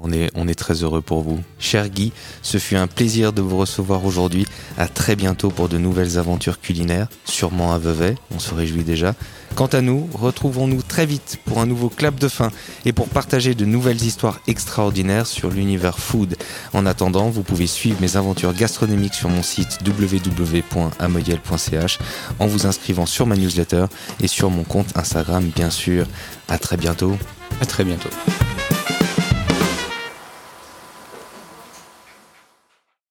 On 0.02 0.12
est, 0.12 0.54
très 0.54 0.82
heureux 0.82 1.00
pour 1.00 1.22
vous. 1.22 1.40
Cher 1.58 1.88
Guy, 1.88 2.12
ce 2.42 2.58
fut 2.58 2.76
un 2.76 2.86
plaisir 2.86 3.32
de 3.32 3.42
vous 3.42 3.56
recevoir 3.56 4.04
aujourd'hui. 4.04 4.46
À 4.76 4.88
très 4.88 5.16
bientôt 5.16 5.50
pour 5.50 5.68
de 5.68 5.78
nouvelles 5.78 6.18
aventures 6.18 6.60
culinaires, 6.60 7.08
sûrement 7.24 7.72
à 7.72 7.78
Vevey, 7.78 8.14
on 8.34 8.38
se 8.38 8.54
réjouit 8.54 8.84
déjà. 8.84 9.14
Quant 9.54 9.66
à 9.66 9.80
nous, 9.80 10.08
retrouvons-nous 10.14 10.82
très 10.82 10.98
très 10.98 11.06
vite 11.06 11.38
pour 11.44 11.60
un 11.60 11.66
nouveau 11.66 11.90
clap 11.90 12.16
de 12.16 12.26
fin 12.26 12.50
et 12.84 12.92
pour 12.92 13.08
partager 13.08 13.54
de 13.54 13.64
nouvelles 13.64 14.02
histoires 14.02 14.40
extraordinaires 14.48 15.28
sur 15.28 15.48
l'univers 15.48 16.00
food. 16.00 16.34
En 16.72 16.86
attendant, 16.86 17.30
vous 17.30 17.44
pouvez 17.44 17.68
suivre 17.68 18.00
mes 18.00 18.16
aventures 18.16 18.52
gastronomiques 18.52 19.14
sur 19.14 19.28
mon 19.28 19.44
site 19.44 19.78
www.amoyel.ch 19.86 21.98
en 22.40 22.46
vous 22.48 22.66
inscrivant 22.66 23.06
sur 23.06 23.26
ma 23.26 23.36
newsletter 23.36 23.84
et 24.20 24.26
sur 24.26 24.50
mon 24.50 24.64
compte 24.64 24.88
Instagram 24.96 25.48
bien 25.54 25.70
sûr. 25.70 26.08
À 26.48 26.58
très 26.58 26.76
bientôt. 26.76 27.16
À 27.60 27.66
très 27.66 27.84
bientôt. 27.84 28.10